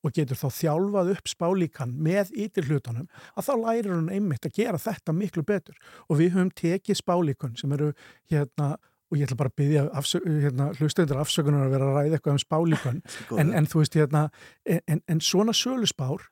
[0.02, 3.06] og getur þá þjálfað upp spálíkan með ytir hlutunum
[3.38, 5.76] að þá lærir hún einmitt að gera þetta miklu betur.
[6.10, 7.92] Og við höfum tekið spálíkun sem eru
[8.34, 8.72] hérna
[9.12, 12.34] og ég ætla bara að byggja afsök, hérna, hlustendur afsökunar að vera að ræða eitthvað
[12.34, 13.02] um spálíkun.
[13.44, 14.24] En, en þú veist hérna
[14.66, 16.26] en, en, svona söluspár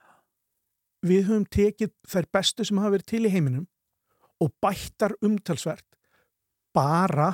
[1.06, 3.68] við höfum tekið þær bestu sem hafa verið til í heiminum
[4.42, 5.86] og bættar umtalsvert
[6.80, 7.30] bara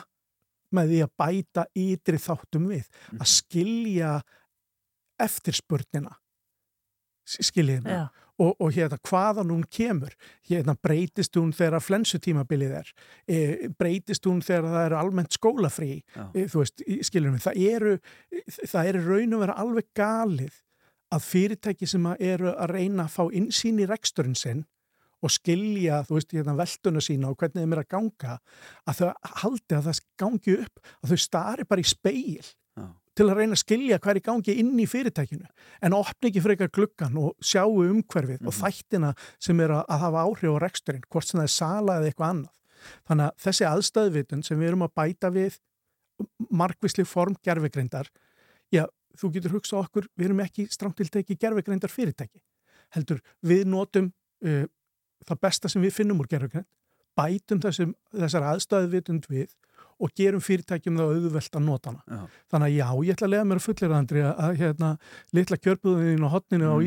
[0.76, 4.12] með því að bæta ytri þáttum við að skilja
[5.22, 6.18] eftirspurnina
[7.26, 8.04] skiljiði mig Já.
[8.42, 10.14] og, og hérna hvaðan hún kemur.
[10.46, 12.92] Hérna breytist hún þegar flensutímabilið er?
[13.26, 13.40] E,
[13.80, 15.90] breytist hún þegar það er almennt skólafrí?
[16.34, 17.96] E, þú veist, skiljum við það eru,
[18.62, 20.62] það eru raun og vera alveg galið
[21.16, 24.66] að fyrirtæki sem að eru að reyna að fá insýn í reksturinn sinn
[25.24, 28.38] og skilja, þú veist, hérna velduna sína og hvernig þeim er að ganga
[28.86, 32.86] að þau haldi að það gangi upp að þau stari bara í speil Já.
[33.16, 35.48] til að reyna að skilja hvað er í gangi inn í fyrirtækinu
[35.88, 40.26] en opni ekki frekar gluggan og sjáu umhverfið og þættina sem er að, að hafa
[40.28, 42.52] áhrif á reksturinn, hvort sem það er sala eða eitthvað annað.
[43.08, 45.56] Þannig að þessi aðstæðvitun sem við erum að bæta við
[46.52, 48.10] markvisli form gerfigreindar
[48.74, 48.86] já,
[49.20, 52.42] þú getur hugsað okkur við erum ekki stramt til teki gerfigreindar fyrirtæki
[52.96, 54.12] heldur, við notum
[54.46, 54.66] uh,
[55.30, 56.68] það besta sem við finnum úr gerfugreind,
[57.16, 59.54] bætum þessum, þessar aðstæðu vitund við
[60.00, 62.02] og gerum fyrirtækjum það auðvelt að nota hana.
[62.06, 62.24] Já.
[62.52, 64.90] Þannig að já, ég ætla að lega mér að fullera Andri að, að hérna,
[65.38, 66.84] litla kjörbúðin á hotninu á Mm.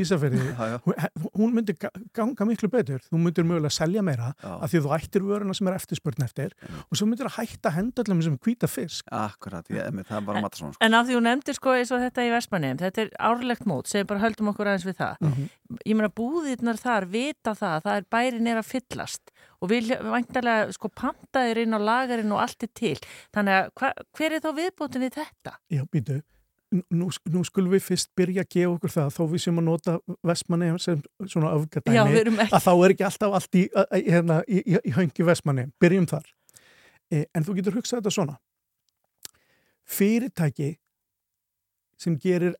[0.58, 0.78] Já, já.
[0.84, 0.94] hún,
[1.38, 3.00] hún myndi ga- ganga miklu betur.
[3.08, 4.52] Þú myndir mögulega selja meira Já.
[4.62, 6.52] af því að þú ættir vöruna sem er eftirspurn eftir
[6.90, 9.06] og svo myndir að hætta hendallum sem hvíta fisk.
[9.10, 10.84] Akkurat, ég, einmitt, það er bara matta svona sko.
[10.84, 13.86] En af því hún nefndir sko eins og þetta í Vestmanniðum, þetta er árlegt mót,
[13.88, 15.16] sem bara höldum okkur aðeins við það.
[15.20, 15.48] Mhm.
[15.86, 17.96] Ég meina búðirnar þar vita það, það
[19.58, 22.96] og við væntalega sko pantaðir inn á lagarinn og allt er til.
[23.34, 25.54] Þannig að hva, hver er þá viðbótin við þetta?
[25.74, 26.18] Já, býtu,
[26.94, 29.96] nú, nú skulum við fyrst byrja að gefa okkur það þó við sem að nota
[30.30, 31.54] vestmanni sem svona
[32.22, 33.64] erum ekki- að þá er ekki alltaf allt í,
[34.10, 36.28] hérna, í, í, í höngi vestmanni byrjum þar.
[37.10, 38.38] E, en þú getur hugsað þetta svona.
[39.88, 40.74] Fyrirtæki
[41.98, 42.54] sem gerir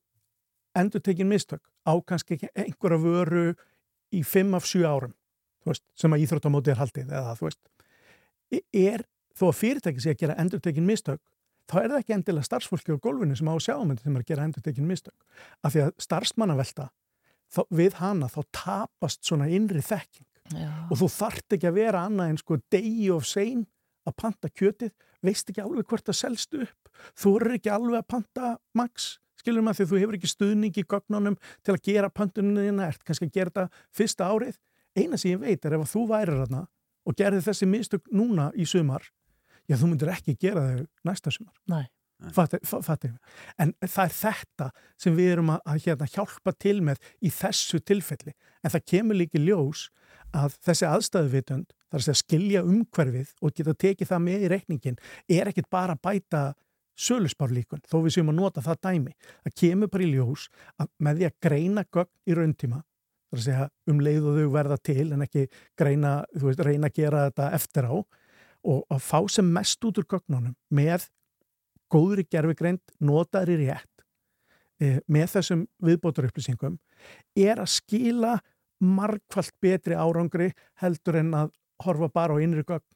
[0.79, 3.45] endurtekin mistök á kannski einhverja vöru
[4.15, 5.13] í fimm af sjö árum.
[5.13, 5.18] þú
[5.73, 7.61] veist, sem að íþróttamóti er haldið eða þú veist.
[8.55, 9.05] E- er
[9.39, 11.21] þó að fyrirtæki sé að gera endurtekin mistök
[11.69, 14.23] þá er það ekki endilega starfsfólki á gólfinu sem á að sjá um sem er
[14.25, 15.27] að gera endurtekin mistök.
[15.63, 16.89] Af því að starfsmannavelta
[17.53, 20.27] þá, við hana þá tapast svona innri þekking.
[20.49, 20.69] Já.
[20.89, 23.67] og þú þart ekki að vera annað en sko degi of sein
[24.09, 24.93] að panta kjötið,
[25.25, 29.65] veist ekki alveg hvort það selst upp, þú eru ekki alveg að panta max, skilur
[29.67, 33.05] maður því að þú hefur ekki stuðning í gögnunum til að gera pantuninu þína, ert
[33.05, 34.57] kannski að gera þetta fyrsta árið,
[34.97, 36.65] eina sem ég veit er ef að þú værir þarna
[37.09, 39.05] og gerði þessi mistök núna í sumar,
[39.69, 41.87] já þú myndir ekki gera þau næsta sumar Nei.
[42.35, 43.13] Fattu, fa- fattu.
[43.63, 44.67] en það er þetta
[44.99, 48.33] sem við erum að, að hérna, hjálpa til með í þessu tilfelli
[48.65, 49.85] en það kemur líki ljós
[50.35, 54.99] að þessi aðstæðuvitund þar að segja skilja umhverfið og geta tekið það með í reikningin
[55.31, 56.43] er ekkit bara að bæta
[56.99, 59.13] sölusbarlíkun þó við séum að nota það dæmi
[59.47, 60.49] það kemur bara í ljós
[60.83, 62.81] að með því að greina gögn í rauntíma
[63.29, 65.45] þar að segja um leið og þau verða til en ekki
[65.79, 67.95] greina, þú veist, reyna að gera þetta eftir á
[68.69, 71.07] og að fá sem mest út úr gögnunum með
[71.93, 74.05] góðri gerfigreind, notaðri rétt
[74.81, 76.79] e, með þessum viðbótarupplýsingum
[77.39, 78.39] er að skila
[78.85, 80.53] margfalt betri árangri
[80.83, 81.55] heldur en að
[81.85, 82.87] horfa bara á innri gögn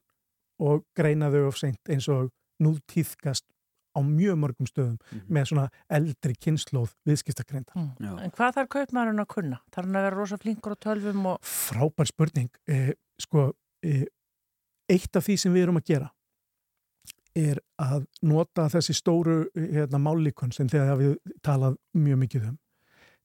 [0.62, 2.30] og greina þau of seint eins og
[2.62, 3.46] nú týðkast
[3.92, 4.96] á mjög mörgum stöðum
[5.28, 7.76] með svona eldri kynnslóð viðskiptagreinda.
[7.76, 8.16] Mm.
[8.26, 9.60] En hvað þarf kaupmaðurinn að kunna?
[9.74, 11.38] Þarf hann að vera rosa flinkur á tölvum og...
[11.46, 12.50] Frábær spurning.
[12.66, 13.50] E, sko,
[13.84, 14.02] e,
[14.92, 16.10] eitt af því sem við erum að gera
[17.38, 21.14] er að nota þessi stóru hérna, mállíkun sem þegar við
[21.44, 22.58] talað mjög mikið um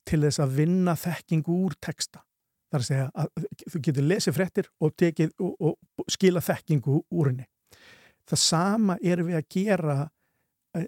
[0.07, 2.24] til þess að vinna þekkingu úr texta.
[2.68, 7.01] Það er að segja að þú getur lesið fréttir og, tekið, og, og skila þekkingu
[7.11, 7.47] úr henni.
[8.28, 9.97] Það sama er við að gera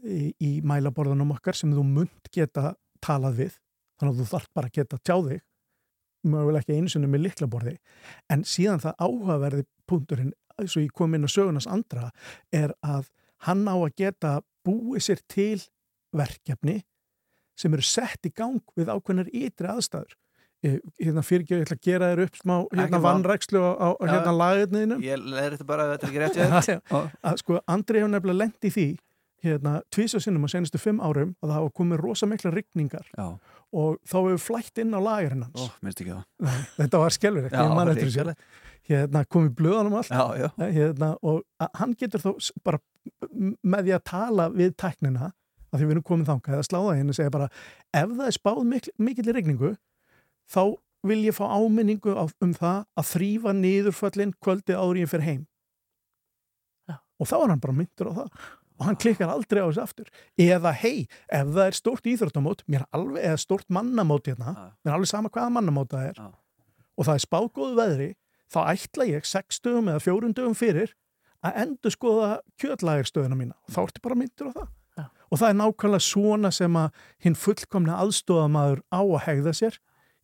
[0.04, 2.74] í, í mælaborðunum okkar sem þú munt geta
[3.04, 3.56] talað við
[4.00, 5.42] þannig að þú þarf bara að geta tjá þig
[6.30, 7.76] mögulega ekki einu sinni með liklaborði
[8.34, 12.10] en síðan það áhugaverði punkturinn, eins og ég kom inn á sögunars andra,
[12.52, 13.08] er að
[13.48, 14.34] hann á að geta
[14.68, 15.62] búið sér til
[16.16, 16.82] verkefni
[17.60, 20.16] sem eru sett í gang við ákveðnar ytri aðstæður.
[21.00, 24.10] Hérna fyrir ekki, ég ætla að gera þér upp smá hérna vannrækslu á, á Já,
[24.12, 24.40] hérna já.
[24.42, 28.68] lagarniðinu Ég leður þetta bara að þetta er ekki rétt sko Andri hefur nefnilega lent
[28.68, 28.88] í því
[29.44, 33.28] hérna tvísa sinnum á senastu fimm árum að það hafa komið rosa mikla rigningar Já.
[33.74, 36.26] og þá hefur flætt inn á lagarinn hans Ó, minnst ekki það.
[36.80, 38.46] Þetta var skelverið, ég man eftir hrikalegt.
[38.90, 40.50] hérna komið blöðanum allt Já, já.
[40.80, 41.44] Hérna, og
[41.80, 42.32] hann getur þó
[42.66, 42.82] bara
[43.64, 45.32] með því að tala við tæknina
[45.70, 47.48] að því við erum komið þangað eða sláða henni segja bara
[47.94, 49.76] ef það er spáð mikil, mikill regningu
[50.50, 50.62] þá
[51.08, 55.46] vil ég fá áminningu á, um það að þrýfa niðurföllin kvöldið ári ég fyrir heim
[57.20, 58.50] og þá er hann bara myndur á það
[58.80, 60.08] og hann klikkar aldrei á þessu aftur.
[60.40, 64.94] Eða hei, ef það er stórt íþróttamót mér er alveg, eða stórt mannamót hérna, mér
[64.94, 66.24] er alveg sama hvaða mannamót það er
[67.00, 68.10] og það er spágóðu veðri
[68.50, 70.96] þá ætla ég 6 dögum eða 4 dögum fyrir
[71.46, 73.56] að endur skoða kjötlægirstöðuna mína.
[73.68, 74.70] Og þá ertu bara myndur á það.
[75.30, 79.78] Og það er nákvæmlega svona sem að hinn fullkomna aðstofamaður á að hegða sér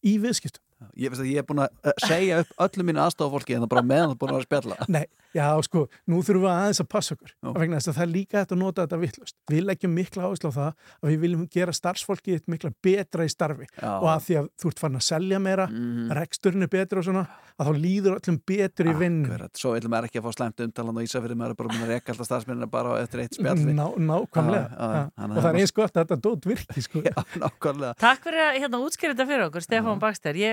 [0.03, 0.64] í viðskiptum
[0.99, 3.71] Ég veist að ég er búin að eh, segja upp öllum mínu aðstofafólki en það
[3.71, 4.75] bara meðan það er búin að vera spjalla.
[4.95, 5.79] Nei, já sko,
[6.11, 8.61] nú þurfum við aðeins að passa okkur vegna þess að það er líka hægt að
[8.61, 12.47] nota þetta vittlust við leggjum mikla áherslu á það að við viljum gera starfsfólki eitt
[12.51, 13.65] mikla betra í starfi.
[13.75, 13.91] Já.
[13.99, 16.11] og að því að þú ert farin að selja meira Mhm.
[16.15, 17.23] reksturinn er betur og svona
[17.59, 20.59] að þá líður öllum betur í vinn Akkurat, svo viljum maður ekki að fá slæmt
[20.65, 21.69] umtalan og ísafyrir maður er bara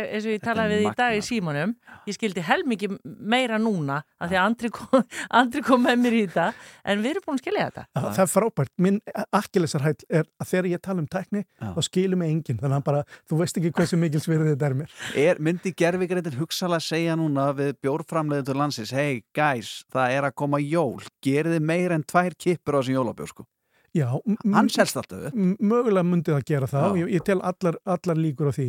[0.12, 0.32] að Já, já, Já.
[0.32, 0.32] það að- eins að.
[0.32, 0.32] Já, að.
[0.32, 1.74] Ég, og ég talaði við í dag í símanum,
[2.06, 2.89] ég skildi helmingi
[3.32, 5.05] meira núna af því að Andri kom,
[5.40, 6.47] Andri kom með mér í þetta,
[6.84, 7.84] en við erum búin að skilja þetta.
[7.97, 9.01] Já, það er frábært, minn
[9.32, 13.02] akkilesarhæll er að þegar ég tala um tækni þá skilur mig enginn, þannig að bara
[13.30, 17.48] þú veist ekki hversu mikil svirðið þetta er mér Er, myndi gerfigreitin hugsalega segja núna
[17.56, 22.36] við bjórframleiðendur landsins hei guys, það er að koma jól gerið þið meira en tvær
[22.39, 23.47] kippur á þessum jólabjór sko.
[23.93, 24.06] Já,
[24.55, 25.35] Hann selst alltaf upp.
[25.60, 28.66] Mögulega myndi það gera það ég, ég tel allar, allar líkur á því.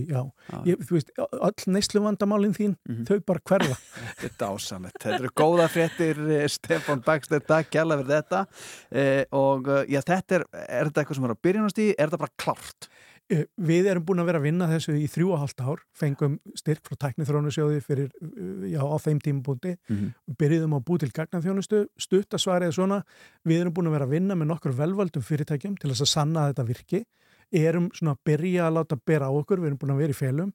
[0.67, 2.73] Ég, þú veist, öll neysluvandamálin þín
[3.07, 3.77] þau bara hverfa
[4.19, 4.99] Þetta er dásamlegt.
[4.99, 8.43] Þetta eru góða fréttir eh, Stefán Baxter, takk kjalla fyrir þetta
[8.91, 12.23] eh, og eh, já, þetta er, er þetta eitthvað sem er á byrjunastíði, er þetta
[12.25, 12.89] bara klárt?
[13.33, 16.35] Eh, Við erum búin að vera að vinna þessu í þrjú og hálft ár, fengum
[16.59, 20.13] styrk frá tæknithrónusjóði fyrir, eh, já, á þeim tímabúndi, Mhm.
[20.37, 23.03] byrjuðum að bú til gagnaþjónustu, stuttasvarið svona,
[23.45, 26.39] við erum búin að vera að vinna með nokkur velvaldum fyrirtækjum til þess að sanna
[26.45, 27.05] að þetta virki,
[27.53, 30.21] erum svona að byrja að láta bera á okkur, við erum búin að vera í
[30.21, 30.53] felum,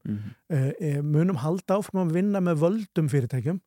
[0.50, 3.60] eh, eh, munum halda áfram að vinna með völdum fyrirtækjum,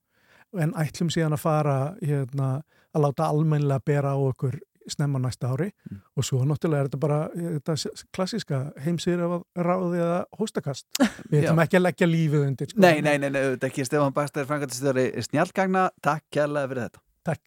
[0.60, 2.62] en ætlum síðan að fara hérna,
[2.94, 4.60] að láta almennilega bera á okkur
[4.94, 5.70] snemma næsta ári
[6.16, 10.88] og svo náttúrulega er þetta bara eh, þetta s- klassíska heimsýr af ráði eða hóstakast.
[11.32, 12.72] Við ætlum ekki að leggja lífið undir.
[12.74, 12.84] Sko.
[12.86, 17.04] Nei, nei, nei, nei, auðvitað ekki Stefán Baxter, framkvæmstjóri snjallgagna, takk kjalla fyrir þetta.
[17.32, 17.42] Takk.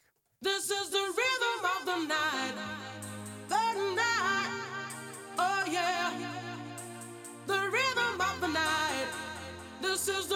[9.81, 10.34] This is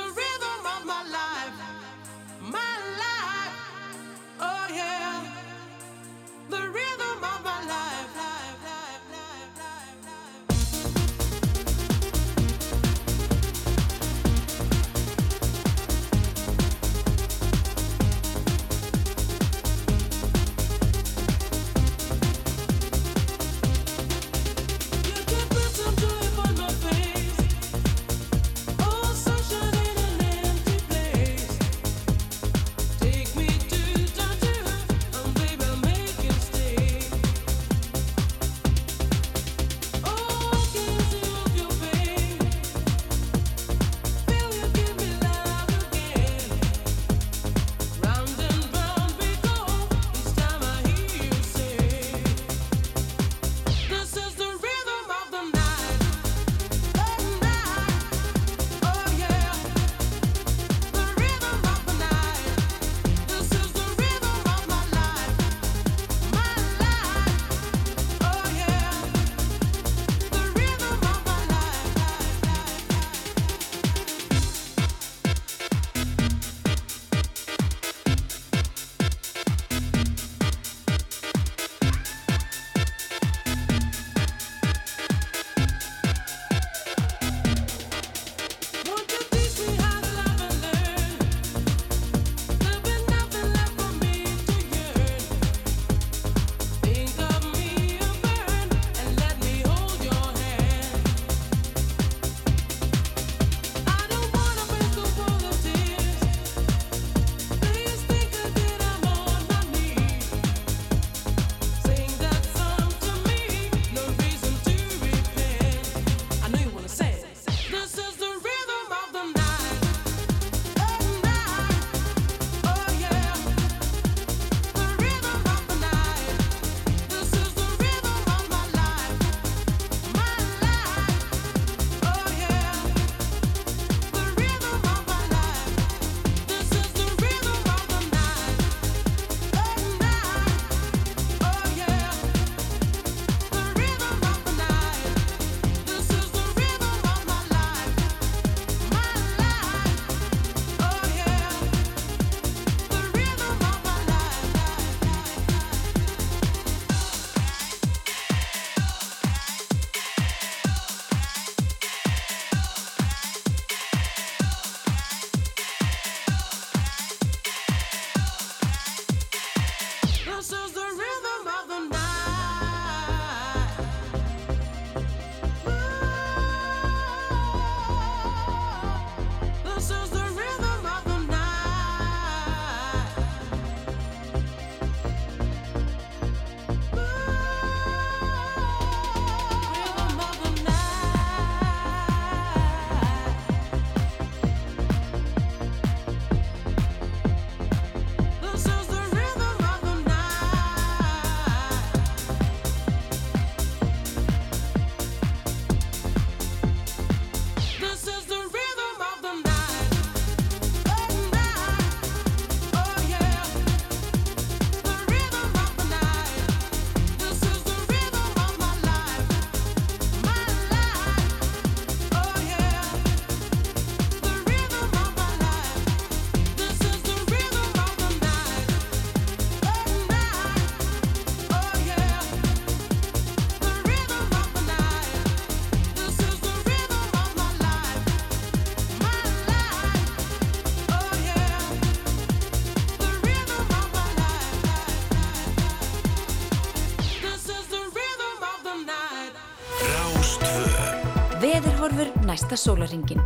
[252.49, 253.21] næsta sólaringin.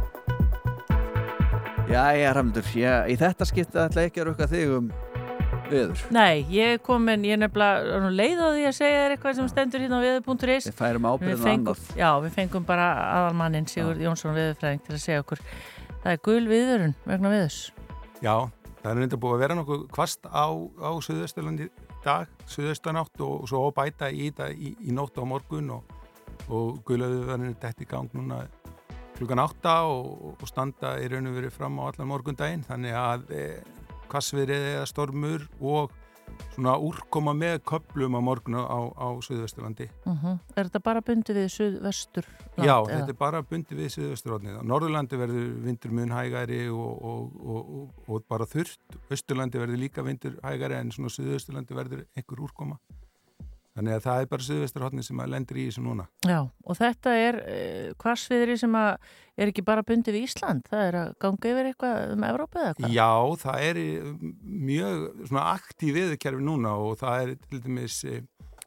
[1.88, 4.86] Jæja, Ramdur, ég, í þetta skipti ætla ég ekki að rukka þig um
[5.70, 6.00] veður.
[6.10, 9.50] Nei, ég er komin, ég er nefnilega leið á því að segja þér eitthvað sem
[9.52, 11.92] stendur hérna á veður.is Við færum ábyrgðin Við á fengum- annað.
[12.00, 12.86] Já, við fengum bara
[13.18, 15.42] aðalmannin Sigurd Jónsson veðurfræðing til að segja okkur
[16.02, 17.60] það er gul viðvörun vegna veðurs
[18.22, 18.34] Já,
[18.82, 20.46] það er reynda búið að vera nokkuð kvast á,
[20.82, 21.68] á Suðausturlandi
[22.02, 25.86] dag, Suðaustanátt og, og svo að bæta í þetta í, í nótt á morgun og,
[26.50, 28.42] og guðlaðuverðinu dætt í gang núna
[29.22, 33.28] klukkan átta og, og standa í raun og verið fram á allan morgundaginn þannig að
[33.30, 33.42] e,
[34.10, 35.92] kvassverið eða stormur og
[36.54, 39.88] svona úrkoma með köplum á morgun á, á Suðausturlandi.
[40.08, 40.24] uh
[40.56, 42.26] Er þetta bara bundið við suðvestur
[42.56, 44.56] Já, þetta er bara bundi við Suðausturlandi.
[44.58, 48.82] Á Norðurlandi verður vindur mun hægari og, og, og, bara þurft.
[49.12, 52.80] Östurlandi verður líka vindur hægari en svona Suðausturlandi verður einhver úrkoma.
[53.72, 56.04] Þannig að það er bara Suðausturhóttni sem að lendir í þessu núna.
[56.28, 58.90] Já, og þetta er uh, hvassviðri sem að
[59.40, 62.74] er ekki bara bundið við Ísland það er að ganga yfir eitthvað um Evrópu eða
[62.76, 62.96] hvað?
[62.96, 63.12] Já,
[63.42, 64.10] það er eh,
[64.70, 68.18] mjög svona aktív viðurkerfi núna og það er til dæmis e,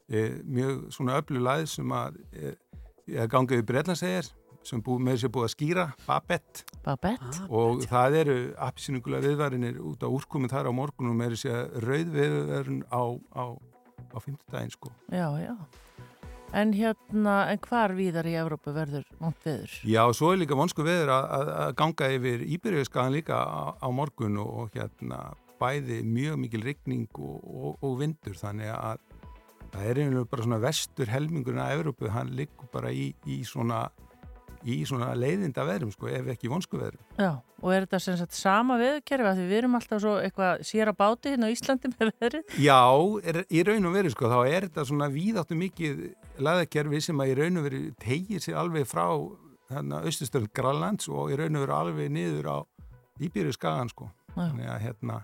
[0.09, 2.55] e, mjög svona öflulæð sem að e,
[3.11, 4.31] e, ganga yfir Breitlandsegir
[4.65, 6.63] sem bú, með sér búið að skýra, Babette.
[6.81, 7.43] Babette.
[7.53, 12.15] Og það eru appsýningulega viðvarinir út á úrkominn þar á morgunum er þessi að rauð
[12.15, 13.03] viðvarin á,
[13.37, 13.45] á,
[14.15, 14.93] á fimmtudaginn sko.
[15.11, 15.55] Já, já
[16.55, 19.71] En hérna, en hvar víðar í Evrópu verður vont veður?
[19.83, 24.51] Já, svo er líka vonsku veður að, ganga yfir Íbyrjöskaðan líka á, á morgun og,
[24.61, 29.03] og hérna bæði mjög mikil rigning og, og, og vindur þannig að
[29.73, 33.89] það er einhverju bara svona vestur helmingurinn að Evrópu, hann liggur bara í, í svona
[34.65, 37.01] í svona leiðinda veðrum sko, ef ekki vonsku veðrum.
[37.19, 37.31] Já,
[37.61, 40.93] og er þetta sem sagt sama veðurkerfi að við erum alltaf svo eitthvað sér á
[40.97, 42.57] báti hérna á Íslandi með veðrið?
[42.65, 42.81] Já,
[43.31, 46.03] er, í raun og veru sko, þá er þetta svona víðáttu mikið
[46.45, 49.05] laðakerfi sem að í raun og veru tegir sér alveg frá
[49.71, 52.57] hérna austustöld Grænlands og í raun og veru alveg niður á
[53.23, 54.09] Íbyrju skagan sko.
[54.33, 54.49] Já.
[54.49, 55.21] Þannig að hérna,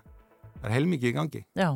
[0.56, 1.42] það er heilmikið í gangi.
[1.58, 1.68] Já,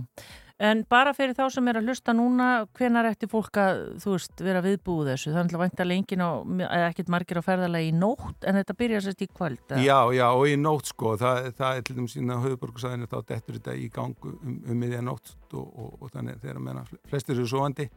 [0.63, 2.47] en bara fyrir þá sem er að hlusta núna,
[2.79, 5.33] hvenar ætti fólk að, þú veist, vera viðbúið þessu?
[5.33, 6.31] Það er alltaf væntalega engin á,
[6.69, 9.61] eða ekkert margir á ferðalagi í nótt, en þetta byrja sérst í kvöld.
[9.69, 9.83] eða?
[9.85, 13.61] Já, já, og í nótt sko, það, það er til dæmis sína höfuborgarsæðinu þá dettur
[13.61, 17.49] þetta í gang um, um miðja nótt og, og, og þannig þegar meina flestir eru
[17.51, 17.91] sovandi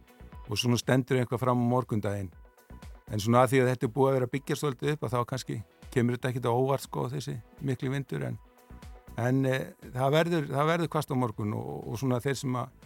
[0.49, 2.31] og svona stendur eitthvað fram á morgundaginn.
[3.10, 5.14] En svona að því að þetta er búið að vera að byggja svolítið upp að
[5.15, 5.61] þá kannski
[5.94, 8.38] kemur þetta ekkit á óvart sko þessi miklu vindur en,
[9.19, 9.55] en e,
[9.95, 12.85] það verður, verður kvast á morgun og, og svona þeir sem að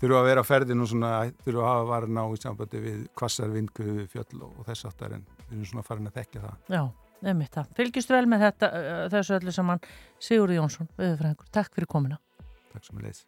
[0.00, 1.10] þurfa að vera á ferðinu og svona
[1.44, 5.16] þurfa að hafa varin á í sambandi við kvassar vindkuðu fjöll og, og þess aftar
[5.16, 6.56] en við erum svona farin að þekka það.
[6.76, 6.82] Já,
[7.28, 7.74] nefnitt það.
[7.80, 8.72] Fylgist vel með þetta,
[9.16, 9.84] þessu öllu saman
[10.18, 11.52] Sigurður Jónsson, viðurfræðingur.
[11.56, 12.20] Takk fyrir komina.
[12.74, 13.24] Takk sem að leys.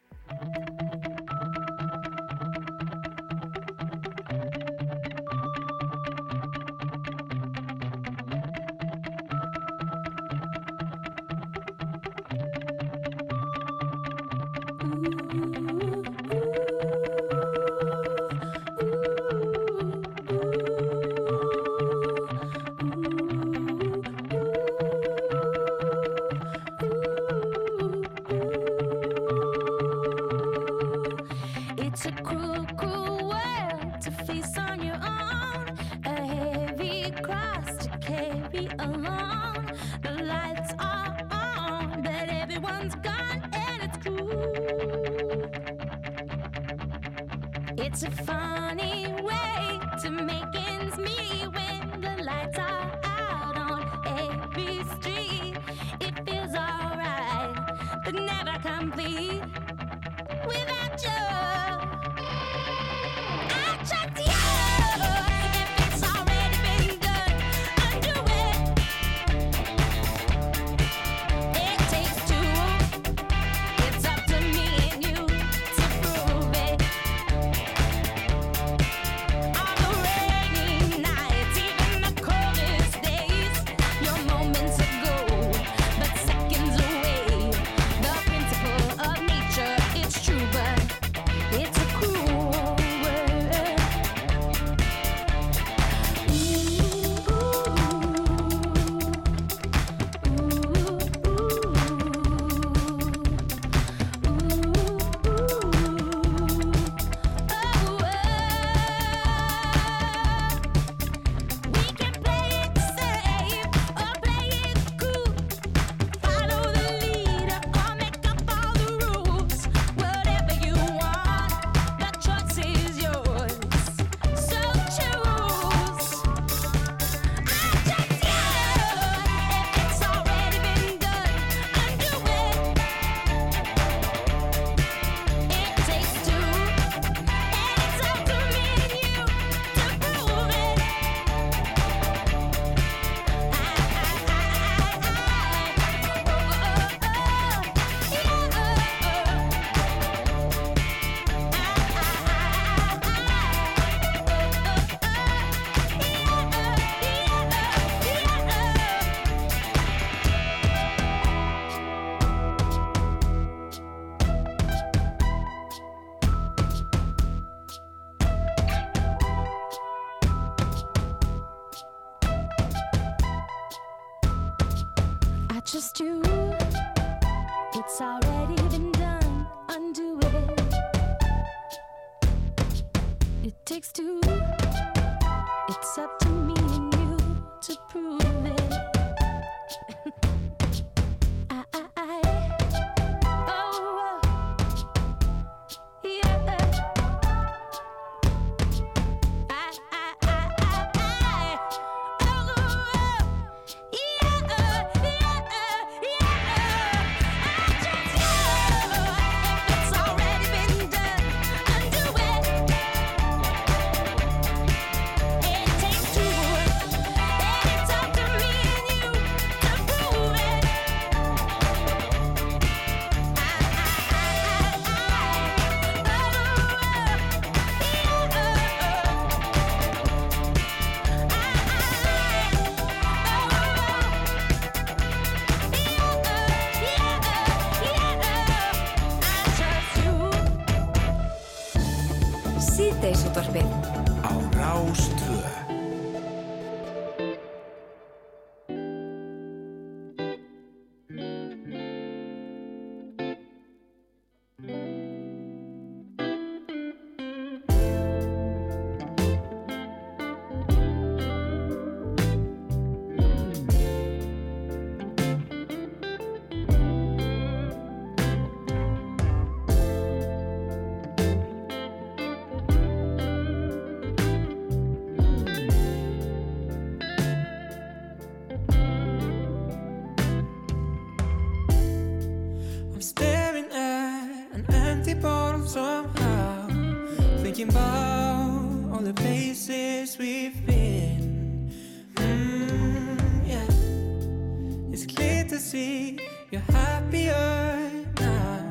[295.59, 296.17] To see
[296.53, 297.91] you're happier
[298.21, 298.71] now.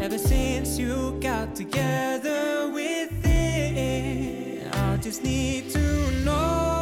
[0.00, 4.72] Ever since you got together with it.
[4.72, 6.73] I just need to know.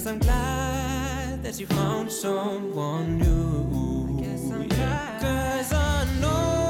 [0.00, 3.60] Guess I'm glad that you found someone new.
[5.20, 6.69] Cause I know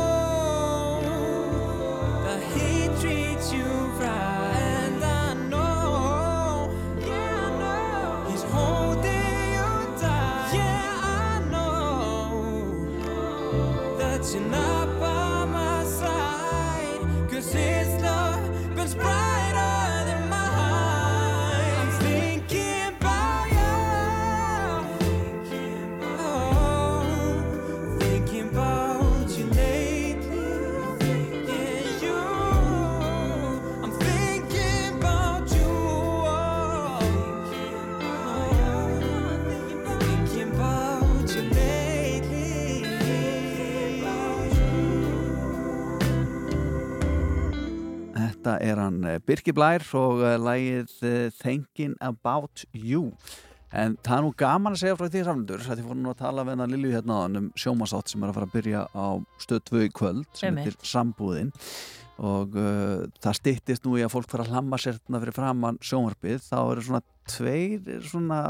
[48.61, 53.11] er hann eh, Birki Blær og eh, lagið eh, Thinking About You.
[53.71, 56.45] En það er nú gaman að segja frá því samlendur þið fórum nú að tala
[56.47, 59.09] við hennar Lilju hérna um sjómasátt sem er að fara að byrja á
[59.45, 61.53] stöð 2 í kvöld sem heitir Sambúðin.
[62.21, 66.43] Og uh, það styttist nú í að fólk fara að hlamma sér fyrir framann sjónvarpið.
[66.51, 68.41] Þá eru svona tveir svona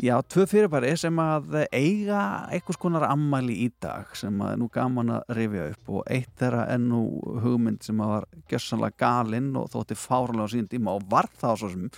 [0.00, 5.10] Já, tvö fyrirbæri sem að eiga einhvers konar ammæli í dag sem að nú gaman
[5.18, 7.00] að rifja upp og eitt þeirra er nú
[7.44, 11.60] hugmynd sem að var gjössanlega galinn og þótti fárlega á sín tíma og var það
[11.60, 11.90] svo sem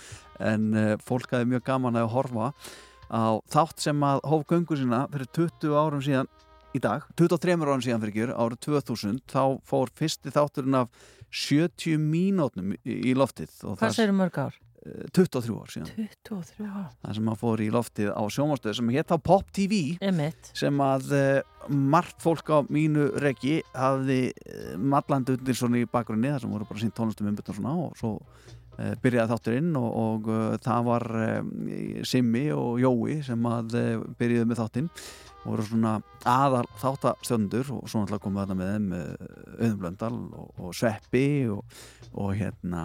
[0.49, 2.49] en uh, fólk hafi mjög gaman að horfa
[3.07, 6.31] á þátt sem að hóf göngu sína fyrir 20 árum síðan
[6.75, 10.91] í dag, 23 árum síðan fyrir ekki árið 2000, þá fór fyrsti þátturinn af
[11.31, 14.59] 70 mínútnum í, loftið Hvað segir mörg ár?
[14.85, 16.09] Eh, 23 ár síðan.
[16.27, 16.87] 23 ár.
[17.03, 20.51] Það sem að fór í loftið á sjónvarstöðu sem hétt á Pop TV Einmitt.
[20.57, 26.33] sem að uh, margt fólk á mínu reggi hafði uh, mallandi undir svona í bakgrunni
[26.33, 29.91] þar sem voru bara sínt tónlistum umbyrna og svona og svo uh, byrjaði þátturinn og,
[30.05, 30.31] og
[30.63, 31.09] það var
[32.07, 33.77] Simmi og Jói sem að
[34.19, 34.89] byrjuði með þáttinn
[35.43, 35.93] voru svona
[36.29, 40.75] aðal þáttastjöndur og svo náttúrulega komum við þarna með þeim uh, Auðun Blöndal og, og
[40.77, 41.77] Sveppi og,
[42.13, 42.83] og hérna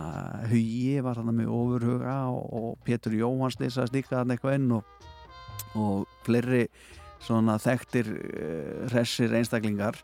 [0.50, 5.06] Hugi var þarna með ofurhuga og, og Pétur Jóhans lýsaðist líka þarna eitthvað inn og,
[5.78, 6.64] og fleiri
[7.22, 10.00] svona þekktir uh, hressir einstaklingar.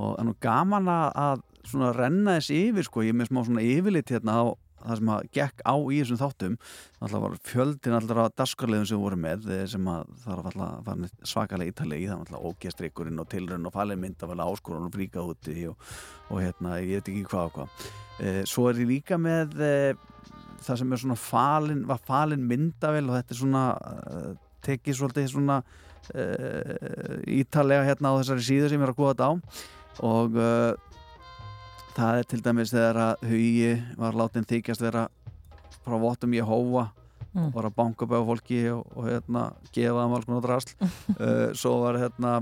[0.00, 4.36] Og gaman að svona renna þess yfir sko, ég er með smá svona yfirlit hérna
[4.38, 4.44] á
[4.84, 6.58] það sem að gekk á í þessum þáttum
[7.00, 10.86] alltaf var fjöldin allra daskarlegum sem við vorum með eh, sem að það var alltaf
[10.86, 14.88] var svakalega ítalegi, það var alltaf ógestrykkurinn og tilrönn og falið mynd að vala áskorun
[14.88, 15.90] og fríka úti og,
[16.30, 17.90] og hérna, ég veit ekki hvað og hvað.
[18.20, 19.92] Eh, svo er ég líka með eh,
[20.60, 23.64] það sem er svona falin var falin myndavel og þetta er svona
[24.10, 24.32] eh,
[24.66, 25.62] tekið svolítið svona
[27.30, 29.32] ítalega hérna á þessari síðu sem ég er að góða þetta á.
[30.08, 30.38] Og
[32.00, 35.04] það er til dæmis þegar að hugi var látin þykjast vera
[35.84, 36.88] frá vottum ég hófa
[37.30, 37.52] Mm.
[37.54, 41.76] var að banka á fólki og, og hérna gefa þeim alls konar drasl uh, svo
[41.84, 42.32] var hérna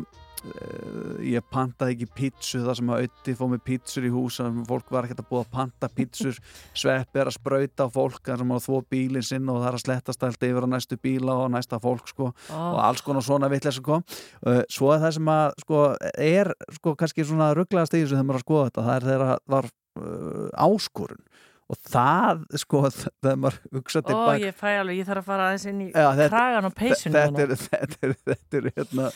[1.28, 4.70] ég pantaði ekki pítsu það sem að auði fóð með pítsur í hús þannig að
[4.72, 6.38] fólk var ekkert að búa að panta pítsur
[6.82, 9.84] sveppi er að sprauta á fólk sem að þvó bílinn sinn og það er að
[9.84, 12.70] slettast allt yfir á næstu bíla og næsta fólk sko Ah.
[12.74, 13.98] og alls konar svona vitlega sko.
[14.46, 15.82] uh, svo er það sem að sko,
[16.22, 19.06] er sko kannski svona rugglegast í þessu þegar maður er að skoða þetta það er
[19.08, 21.24] þegar að var uh, áskorun
[21.68, 25.48] og það sko þegar maður hugsa Ó, tilbaka ég fæ alveg, ég þarf að fara
[25.50, 29.10] aðeins inn í Já, þetta- kragan og peysunum þetta er, þetta er, þetta er hérna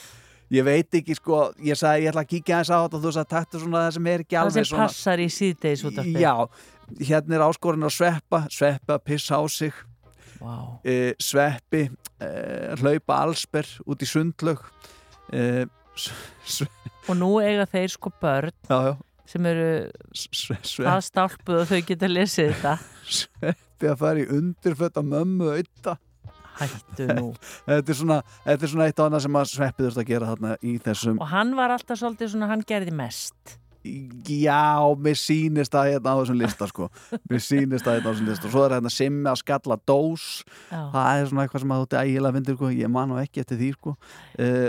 [0.52, 3.12] ég veit ekki sko, ég sagði ég ætla að kíkja aðeins á þetta og þú
[3.16, 6.00] sagði taktu svona það sem er ekki það alveg sem svona passar í síðdeis út
[6.02, 6.34] af já,
[7.00, 9.78] hérna er áskorun að sveppa sveppa pissa á sig.
[10.42, 10.80] Wow.
[10.82, 12.28] e, sveppi e,
[12.80, 14.58] hlaupa allsber út í sundlög
[15.30, 15.68] e,
[17.06, 18.94] og nú eiga þeir sko börn já, já.
[19.30, 19.68] sem eru
[20.58, 22.74] það stálpuð og þau geta lesið þetta.
[23.22, 25.96] Sveppi að fara í undirfött á mömmu auða
[26.60, 27.32] hættu nú.
[27.70, 30.30] Þetta er svona, þetta er svona eitt á annað sem að sveppi þurft að gera
[30.34, 33.58] þarna í þessum og hann var alltaf svolítið svona, hann gerði mest.
[33.82, 36.86] Já, mér sýnist það hérna á þessum lista sko.
[37.30, 38.46] Mér sýnist það hérna á þessum lista.
[38.46, 40.26] Og svo er hérna simmi að skalla dós.
[40.70, 40.78] Já.
[40.92, 42.70] Það er svona eitthvað sem að ert ægilega vindur sko.
[42.78, 43.96] Ég man nú ekki eftir því sko.
[44.38, 44.68] Uh,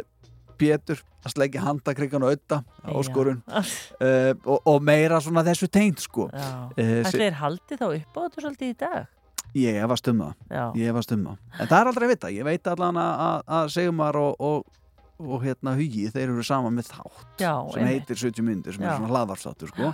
[0.64, 2.60] Pétur að sleggja handakrikan og auða
[2.94, 6.28] áskorun uh, og, og meira svona þessu teint sko.
[6.34, 6.50] Já.
[6.78, 9.08] Eh, Ætli si- þeir haldi þá upp á þetta svolítið í dag
[9.54, 10.72] Ég var stumma Já.
[10.76, 13.70] Ég var stumma En það er aldrei að vita Ég veit allan að, að, að
[13.76, 14.66] Sigmar og, og,
[15.22, 18.10] og hérna Hugi þeir eru saman með þátt Já, sem einmitt.
[18.10, 18.92] heitir 70 myndir sem Já.
[18.92, 19.94] er svona hlaðarstáttur sko.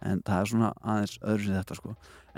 [0.00, 1.90] en það er svona aðeins öðru sem þetta sko.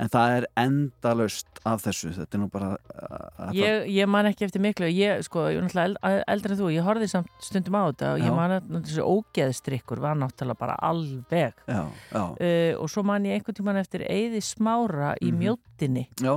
[0.03, 4.47] en það er endalaust af þessu þetta er nú bara uh, ég, ég man ekki
[4.49, 7.77] eftir miklu ég, sko, ég er náttúrulega eld, eldri en þú ég horfði samt stundum
[7.79, 8.25] á þetta og Já.
[8.27, 12.23] ég man að þessi ógeðstrykkur var náttúrulega bara alveg Já, já.
[12.25, 15.39] Uh, og svo man ég einhvern tíman eftir Eyði Smára í Mhm.
[15.45, 16.35] mjóttinni Já.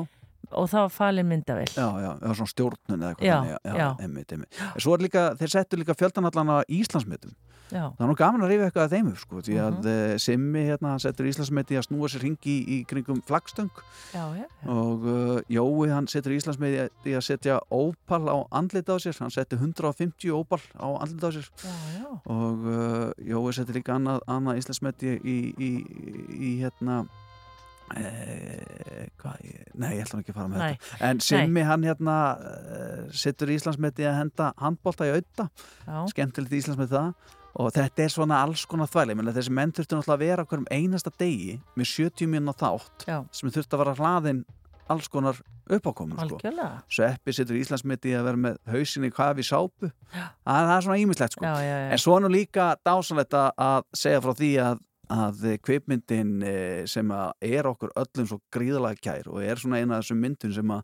[0.55, 3.89] Og það var falin myndavel Já, já, eða svona stjórnun eða eitthvað Já, já, já.
[4.05, 4.61] Einmitt, einmitt.
[4.81, 7.35] Svo er líka, þeir settu líka fjöldan allan á Íslandsmetum
[7.73, 7.89] Já.
[7.97, 9.87] það er nú gaman að rífa eitthvað að þeim upp sko, því að Mhm.
[9.89, 13.71] uh, Simmi hérna, hann settur Íslandsmeti að snúa sér ringi í, í kringum flagstöng
[14.13, 19.01] já, já, og uh, Jói hann setur Íslandsmeti í að setja ópal á andlit á
[19.01, 22.05] sér hann setti 150 ópal á andlit á sér já, já.
[22.29, 25.71] og uh, Jói setur líka annað, annað Íslandsmeti í, í, í,
[26.37, 27.07] í hérna
[27.93, 29.41] Eh, hvað,
[29.77, 30.77] nei, ég ætla nú ekki að fara með Nei.
[30.81, 35.45] þetta en Simmi hann hérna uh, setur Íslandsmeti að henda handbólta í auða
[36.09, 40.17] skemmtilegt Íslandsmeti það og þetta er svona alls konar þvæli menn þessi menn þurftu náttúrulega
[40.17, 43.19] að vera okkur um einasta degi með 70 minna þátt Já.
[43.29, 44.41] sem þurftu að vera hlaðin
[44.91, 46.41] alls konar uppákomin sko.
[46.93, 51.37] Sveppi setur Íslandsmeti að vera með hausinni hvað við sápu það, það er svona ímislegt
[51.37, 51.45] sko.
[51.45, 51.87] Já, já, já.
[51.93, 54.83] en svo nú líka dásanlegt að segja frá því að
[55.13, 59.97] að kveipmyndin eh, sem að er okkur öllum svo gríðalega kær og er svona eina
[59.97, 60.83] af þessum myndun sem að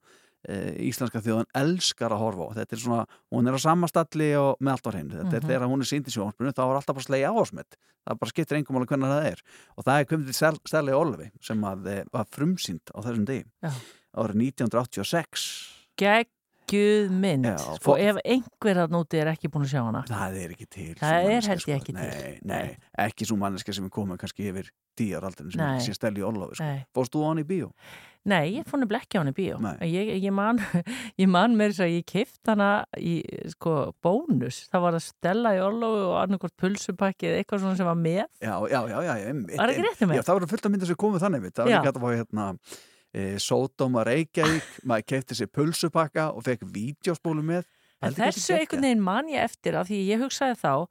[0.50, 0.56] e,
[0.90, 2.56] íslenska þjóðan elskar að horfa á.
[2.60, 5.50] Þetta er svona, hún er á samastalli og með allt á hreinu, þetta er Mhm.
[5.52, 8.58] þegar hún er sínd í sjónspunni þá er alltaf bara slegja áhersmett það bara skiptir
[8.58, 9.42] engum alveg hvernig það er.
[9.78, 13.46] Og það er komið til Stella Olvi sem að e, var frumsýnd á þessum degi.
[14.18, 15.46] Árið 1986
[16.72, 20.04] geggjuð mynd Já, sko, fó- ef einhver að núti er ekki búin að sjá hana
[20.08, 22.38] það er ekki til Það er held ég ekki nei, til.
[22.52, 22.78] nei,
[23.08, 25.80] ekki svo manneska sem er komið kannski yfir tíjar aldrei sem Nei.
[25.84, 26.64] sé Stella Olvi sko.
[26.68, 26.86] Nei.
[26.96, 27.70] fórst þú á hann í bíó?
[28.22, 29.74] Nei, ég fór nefnilega ekki á hann í bíó Nei.
[29.90, 30.60] ég, ég man,
[31.22, 32.68] ég man með þess að ég kift hana
[33.00, 33.16] í
[33.56, 33.74] sko
[34.04, 37.98] bónus, það var að stella í orlofu og annarkort pulsupakki eða eitthvað svona sem var
[37.98, 40.20] með Já, já, já, já, Var ekki hjá mér?
[40.20, 41.50] Já, það voru fullt af myndir sem komið þannig.
[41.56, 41.80] Það var Já.
[41.80, 42.46] líka hægt að fá hérna
[43.14, 47.66] e, Sódóma Reykjavík maður kefti sér pulsupakka og fekk vídeospólu með.
[48.02, 50.88] En þessu einhvern veginn man ég eftir af því ég hugsaði þá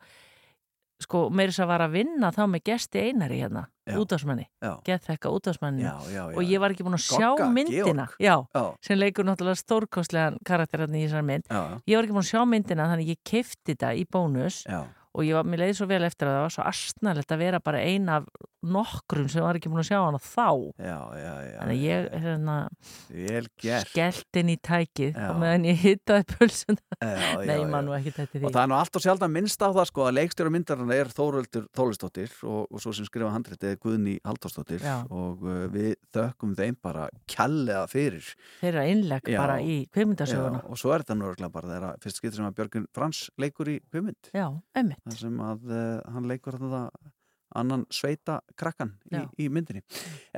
[1.00, 3.62] sko, meiri þess að var að vinna þá með gesti einari hérna,
[3.96, 6.36] útásmanni Já, já, já.
[6.36, 8.64] og ég var ekki búin að sjá Gogga, myndina já, Já.
[8.84, 11.48] sem leikur náttúrulega stórkostlegan karakter hérna í þessar mynd.
[11.48, 14.60] Já, ég var ekki búin að sjá myndina þannig ég kefti þetta í bónus.
[14.68, 14.82] Já.
[15.16, 17.60] Og ég var, mér leiði svo vel eftir að það var svo astnalegt að vera
[17.64, 18.28] bara ein af
[18.60, 20.48] nokkrum sem var ekki búin að sjá hana þá.
[20.76, 22.56] Já, já, já að ég hérna,
[23.86, 26.36] skellt inn í tækið og meðan ég hittaði
[27.00, 29.88] já, nei, maður ekki þetta því Og það er nú alltaf sjaldan minnst á það
[29.88, 34.16] sko að leikstjóra myndarinn er Þóröldur Þólistóttir og, og svo sem skrifa handritið er Guðni
[34.28, 34.96] Halldórsdóttir Já.
[35.08, 38.28] og uh, við þökkum þeim bara kjallega fyrir.
[38.60, 39.40] Þeirra innlegg Já.
[39.40, 42.60] bara í kveimundasöguna og svo er þetta nú örugglega bara þeirra fyrst getur sem að
[42.60, 44.32] Björgun Frans leikur í kveimund
[45.06, 45.80] þar sem að uh,
[46.14, 46.84] hann leikur þetta
[47.60, 49.82] annan sveita krakkan í, í myndinni.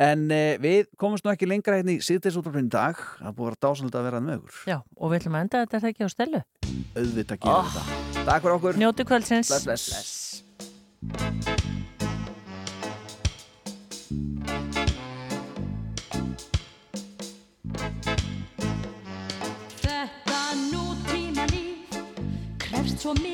[0.00, 3.00] En uh, við komumst nú ekki lengra hérna í síðdeisútvarpinu í dag.
[3.18, 5.64] Það búið að vera dásanlega að vera með okkur Já, og við ætlum að enda
[5.66, 6.44] þetta ekki á stelu
[6.96, 7.76] auðvitað gerum oh.
[7.76, 8.78] þetta Takk fyrir okkur.
[8.78, 9.50] Njóti kvöldsins.
[9.50, 10.42] Bless, bless.
[11.02, 11.51] Þetta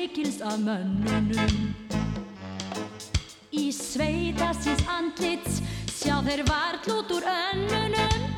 [0.09, 1.75] mikils af mönnunum.
[3.51, 5.61] Í sveita síns andlits
[5.93, 8.28] sjá þeir vart út úr önnunum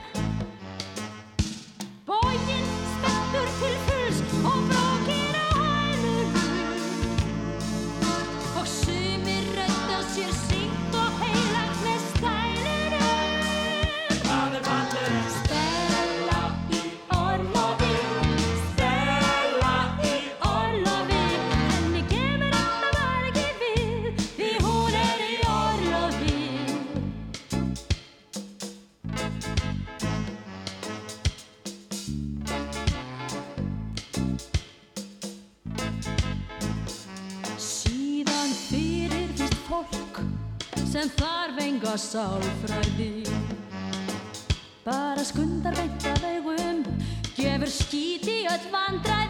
[42.02, 43.12] sálfræði.
[44.86, 46.84] Bara skundar veit að augum
[47.38, 49.21] gefur skít í öll vandræði